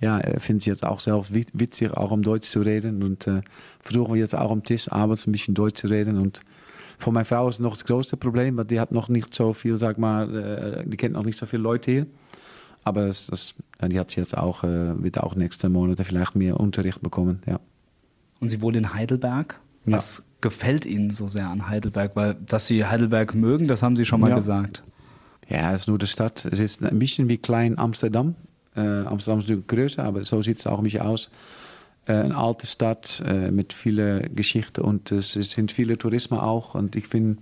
ja, 0.00 0.20
findet 0.38 0.62
es 0.62 0.66
jetzt 0.66 0.84
auch 0.84 1.00
selbst 1.00 1.32
witzig, 1.34 1.92
auch 1.92 2.10
um 2.10 2.22
Deutsch 2.22 2.48
zu 2.48 2.60
reden. 2.60 3.02
Und 3.02 3.26
äh, 3.26 3.40
versuchen 3.80 4.14
wir 4.14 4.20
jetzt 4.20 4.34
auch 4.34 4.50
am 4.50 4.62
Tisch 4.62 4.90
abends 4.92 5.26
ein 5.26 5.32
bisschen 5.32 5.54
Deutsch 5.54 5.80
zu 5.80 5.88
reden. 5.88 6.18
Und 6.18 6.42
für 6.98 7.12
meine 7.12 7.24
Frau 7.24 7.48
ist 7.48 7.60
noch 7.60 7.74
das 7.74 7.84
größte 7.84 8.16
Problem, 8.16 8.56
weil 8.56 8.66
die 8.66 8.80
hat 8.80 8.92
noch 8.92 9.08
nicht 9.08 9.34
so 9.34 9.52
viel, 9.52 9.78
sag 9.78 9.98
mal, 9.98 10.34
äh, 10.34 10.88
die 10.88 10.96
kennt 10.96 11.14
noch 11.14 11.24
nicht 11.24 11.38
so 11.38 11.46
viele 11.46 11.62
Leute 11.62 11.90
hier. 11.90 12.06
Aber 12.84 13.06
das, 13.06 13.26
das, 13.26 13.54
die 13.82 13.98
hat 13.98 14.14
jetzt 14.16 14.36
auch, 14.36 14.62
äh, 14.62 15.02
wird 15.02 15.18
auch 15.18 15.34
nächste 15.34 15.68
Monate 15.68 16.04
vielleicht 16.04 16.36
mehr 16.36 16.60
Unterricht 16.60 17.02
bekommen, 17.02 17.42
ja. 17.46 17.58
Und 18.38 18.50
Sie 18.50 18.60
wohnen 18.60 18.84
in 18.84 18.94
Heidelberg? 18.94 19.58
Was 19.86 20.18
ja. 20.18 20.24
gefällt 20.42 20.84
Ihnen 20.84 21.10
so 21.10 21.26
sehr 21.26 21.48
an 21.48 21.68
Heidelberg? 21.68 22.14
Weil, 22.14 22.34
dass 22.34 22.66
Sie 22.66 22.84
Heidelberg 22.84 23.34
mögen, 23.34 23.66
das 23.66 23.82
haben 23.82 23.96
Sie 23.96 24.04
schon 24.04 24.20
mal 24.20 24.30
ja. 24.30 24.36
gesagt. 24.36 24.82
Ja, 25.48 25.72
es 25.72 25.82
ist 25.82 25.88
nur 25.88 25.98
die 25.98 26.06
Stadt. 26.06 26.44
Es 26.44 26.58
ist 26.58 26.82
ein 26.82 26.98
bisschen 26.98 27.28
wie 27.28 27.38
klein 27.38 27.78
Amsterdam. 27.78 28.34
Äh, 28.76 28.80
Amsterdam 28.80 29.40
ist 29.40 29.48
natürlich 29.48 29.66
größer, 29.66 30.04
aber 30.04 30.24
so 30.24 30.42
sieht 30.42 30.58
es 30.58 30.66
auch 30.66 30.82
bisschen 30.82 31.02
aus. 31.02 31.30
Eine 32.06 32.36
alte 32.36 32.68
Stadt 32.68 33.20
äh, 33.26 33.50
mit 33.50 33.72
vielen 33.72 34.32
Geschichten 34.36 34.82
und 34.82 35.10
es, 35.10 35.32
sind 35.32 35.72
viele 35.72 35.98
Tourismen 35.98 36.38
auch. 36.38 36.76
Und 36.76 36.94
ich 36.94 37.08
finde, 37.08 37.38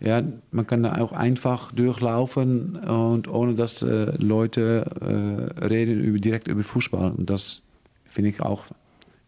ja, 0.00 0.22
man 0.50 0.66
kann 0.66 0.82
da 0.82 0.96
auch 0.96 1.12
einfach 1.12 1.72
durchlaufen 1.72 2.76
und 2.76 3.28
ohne 3.28 3.54
dass 3.54 3.82
äh, 3.82 4.16
Leute 4.16 5.52
äh, 5.60 5.64
reden 5.66 6.00
über, 6.00 6.18
direkt 6.18 6.48
über 6.48 6.64
Fußball. 6.64 7.10
Und 7.10 7.28
das 7.28 7.60
finde 8.08 8.30
ich 8.30 8.40
auch 8.40 8.64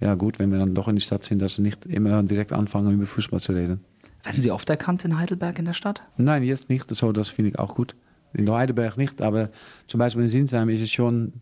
ja 0.00 0.14
gut, 0.14 0.38
wenn 0.38 0.50
wir 0.50 0.59
dann 0.59 0.74
doch 0.74 0.88
in 0.88 0.94
die 0.94 1.02
Stadt 1.02 1.24
sind, 1.24 1.40
dass 1.40 1.59
wir 1.59 1.64
nicht 1.64 1.87
immer 1.87 2.22
direkt 2.22 2.52
anfangen, 2.52 2.92
über 2.92 3.07
Fußball 3.07 3.40
zu 3.40 3.52
reden. 3.52 3.81
Werden 4.24 4.40
Sie 4.40 4.50
oft 4.50 4.68
erkannt 4.70 5.04
in 5.04 5.18
Heidelberg 5.18 5.59
in 5.59 5.64
der 5.64 5.74
Stadt? 5.74 6.02
Nein, 6.16 6.42
jetzt 6.42 6.68
nicht. 6.68 6.92
So, 6.94 7.12
das 7.12 7.28
finde 7.28 7.50
ich 7.50 7.59
auch 7.59 7.74
gut. 7.74 7.94
In 8.35 8.51
Heidelberg 8.51 8.97
nicht, 8.97 9.23
aber 9.23 9.51
zum 9.87 9.99
Beispiel 9.99 10.23
in 10.23 10.29
Sinsheim 10.29 10.69
ist 10.69 10.81
es 10.83 10.91
schon, 10.91 11.33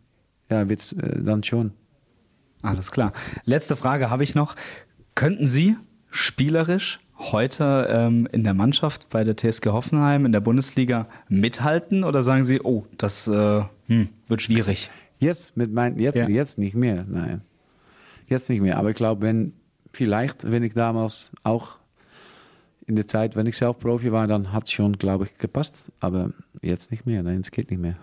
ja, 0.51 0.69
wird's 0.69 0.93
äh, 0.93 1.23
dann 1.23 1.43
schon. 1.43 1.73
Alles 2.63 2.91
klar. 2.91 3.13
Letzte 3.45 3.77
Frage 3.77 4.11
habe 4.11 4.25
ich 4.25 4.35
noch. 4.35 4.57
Könnten 5.15 5.47
Sie 5.47 5.77
spielerisch 6.11 6.99
heute 7.19 7.89
ähm, 7.91 8.29
in 8.33 8.45
der 8.45 8.55
Mannschaft 8.55 9.09
bei 9.11 9.25
der 9.25 9.37
TSG 9.37 9.67
Hoffenheim 9.69 10.27
in 10.27 10.33
der 10.33 10.41
Bundesliga 10.41 11.07
mithalten 11.29 12.05
oder 12.05 12.23
sagen 12.23 12.45
Sie, 12.45 12.61
oh, 12.61 12.87
das 12.99 13.27
äh, 13.27 13.63
hm, 13.87 14.09
wird 14.29 14.43
schwierig? 14.43 14.91
Jetzt 15.19 15.57
mit 15.57 15.73
mein, 15.73 15.99
jetzt, 15.99 16.17
Ja. 16.17 16.29
jetzt 16.29 16.59
nicht 16.59 16.75
mehr, 16.75 17.05
nein. 17.09 17.41
Jetzt 18.29 18.49
nicht 18.51 18.61
mehr. 18.61 18.77
Aber 18.77 18.91
ich 18.91 18.97
glaube, 18.97 19.23
wenn 19.23 19.53
vielleicht, 19.93 20.51
wenn 20.51 20.63
ich 20.63 20.75
damals 20.75 21.33
auch 21.43 21.79
in 22.87 22.97
der 22.97 23.09
Zeit, 23.09 23.37
wenn 23.37 23.47
ich 23.47 23.57
selbst 23.57 23.81
Profi 23.81 24.13
war, 24.13 24.27
dann 24.27 24.53
hat 24.53 24.65
es 24.65 24.73
schon, 24.73 24.97
glaube 24.99 25.25
ich, 25.25 25.39
gepasst. 25.39 25.75
Aber 26.01 26.31
jetzt 26.63 26.91
nicht 26.91 27.07
mehr. 27.07 27.23
Nein, 27.23 27.41
es 27.41 27.51
geht 27.51 27.71
nicht 27.71 27.81
mehr. 27.81 27.97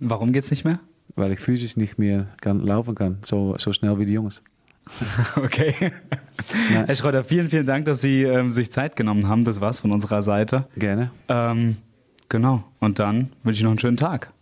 Warum 0.00 0.32
geht's 0.32 0.50
nicht 0.50 0.64
mehr? 0.64 0.80
Weil 1.14 1.32
ich 1.32 1.40
physisch 1.40 1.76
nicht 1.76 1.98
mehr 1.98 2.26
kann, 2.40 2.60
laufen 2.60 2.94
kann, 2.94 3.18
so, 3.22 3.56
so 3.58 3.72
schnell 3.72 3.98
wie 3.98 4.06
die 4.06 4.12
Jungs. 4.12 4.42
Okay. 5.36 5.74
Ja. 6.72 6.84
Herr 6.86 6.94
Schröder, 6.94 7.24
vielen, 7.24 7.50
vielen 7.50 7.66
Dank, 7.66 7.86
dass 7.86 8.00
Sie 8.00 8.22
ähm, 8.22 8.52
sich 8.52 8.70
Zeit 8.70 8.94
genommen 8.94 9.26
haben. 9.26 9.44
Das 9.44 9.60
war's 9.60 9.80
von 9.80 9.90
unserer 9.90 10.22
Seite. 10.22 10.66
Gerne. 10.76 11.10
Ähm, 11.28 11.76
genau. 12.28 12.62
Und 12.78 12.98
dann 12.98 13.32
wünsche 13.42 13.58
ich 13.58 13.64
noch 13.64 13.70
einen 13.70 13.80
schönen 13.80 13.96
Tag. 13.96 14.32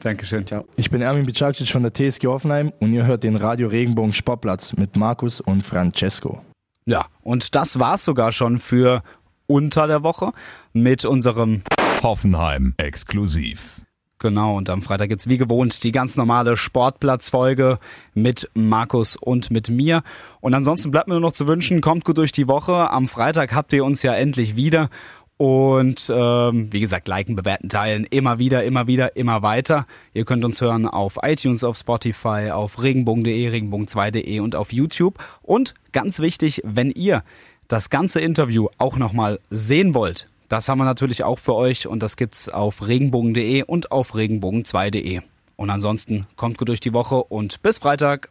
Dankeschön. 0.00 0.46
Ciao. 0.46 0.66
Ich 0.76 0.90
bin 0.90 1.00
Ermin 1.00 1.24
Bicacic 1.24 1.68
von 1.68 1.82
der 1.82 1.94
TSG 1.94 2.26
Hoffenheim 2.26 2.72
und 2.80 2.92
ihr 2.92 3.06
hört 3.06 3.24
den 3.24 3.36
Radio 3.36 3.68
Regenbogen 3.68 4.12
Sportplatz 4.12 4.76
mit 4.76 4.96
Markus 4.96 5.40
und 5.40 5.64
Francesco. 5.64 6.42
Ja, 6.86 7.06
und 7.22 7.54
das 7.54 7.78
war's 7.78 8.04
sogar 8.04 8.30
schon 8.32 8.58
für 8.58 9.02
unter 9.46 9.86
der 9.86 10.02
Woche 10.02 10.32
mit 10.72 11.04
unserem 11.04 11.62
Hoffenheim 12.02 12.74
exklusiv. 12.76 13.80
Genau, 14.18 14.56
und 14.56 14.70
am 14.70 14.80
Freitag 14.80 15.08
gibt's 15.08 15.28
wie 15.28 15.38
gewohnt 15.38 15.82
die 15.82 15.92
ganz 15.92 16.16
normale 16.16 16.56
Sportplatzfolge 16.56 17.78
mit 18.14 18.50
Markus 18.54 19.16
und 19.16 19.50
mit 19.50 19.68
mir. 19.68 20.02
Und 20.40 20.54
ansonsten 20.54 20.90
bleibt 20.90 21.08
mir 21.08 21.14
nur 21.14 21.20
noch 21.20 21.32
zu 21.32 21.46
wünschen, 21.46 21.80
kommt 21.80 22.04
gut 22.04 22.18
durch 22.18 22.32
die 22.32 22.48
Woche. 22.48 22.90
Am 22.90 23.08
Freitag 23.08 23.54
habt 23.54 23.72
ihr 23.72 23.84
uns 23.84 24.02
ja 24.02 24.14
endlich 24.14 24.56
wieder. 24.56 24.88
Und 25.36 26.12
ähm, 26.14 26.72
wie 26.72 26.80
gesagt, 26.80 27.08
liken, 27.08 27.34
bewerten, 27.34 27.68
teilen, 27.68 28.04
immer 28.04 28.38
wieder, 28.38 28.62
immer 28.64 28.86
wieder, 28.86 29.16
immer 29.16 29.42
weiter. 29.42 29.86
Ihr 30.12 30.24
könnt 30.24 30.44
uns 30.44 30.60
hören 30.60 30.86
auf 30.86 31.18
iTunes, 31.22 31.64
auf 31.64 31.76
Spotify, 31.76 32.50
auf 32.52 32.80
regenbogen.de, 32.80 33.50
regenbogen2.de 33.50 34.40
und 34.40 34.54
auf 34.54 34.72
YouTube. 34.72 35.18
Und 35.42 35.74
ganz 35.92 36.20
wichtig, 36.20 36.62
wenn 36.64 36.90
ihr 36.90 37.24
das 37.66 37.90
ganze 37.90 38.20
Interview 38.20 38.68
auch 38.78 38.96
nochmal 38.96 39.40
sehen 39.50 39.94
wollt, 39.94 40.28
das 40.48 40.68
haben 40.68 40.78
wir 40.78 40.84
natürlich 40.84 41.24
auch 41.24 41.38
für 41.40 41.54
euch 41.54 41.88
und 41.88 42.00
das 42.00 42.16
gibt's 42.16 42.48
auf 42.48 42.86
regenbogen.de 42.86 43.64
und 43.64 43.90
auf 43.90 44.14
regenbogen2.de. 44.14 45.22
Und 45.56 45.70
ansonsten 45.70 46.26
kommt 46.36 46.58
gut 46.58 46.68
durch 46.68 46.80
die 46.80 46.92
Woche 46.92 47.16
und 47.24 47.62
bis 47.62 47.78
Freitag. 47.78 48.30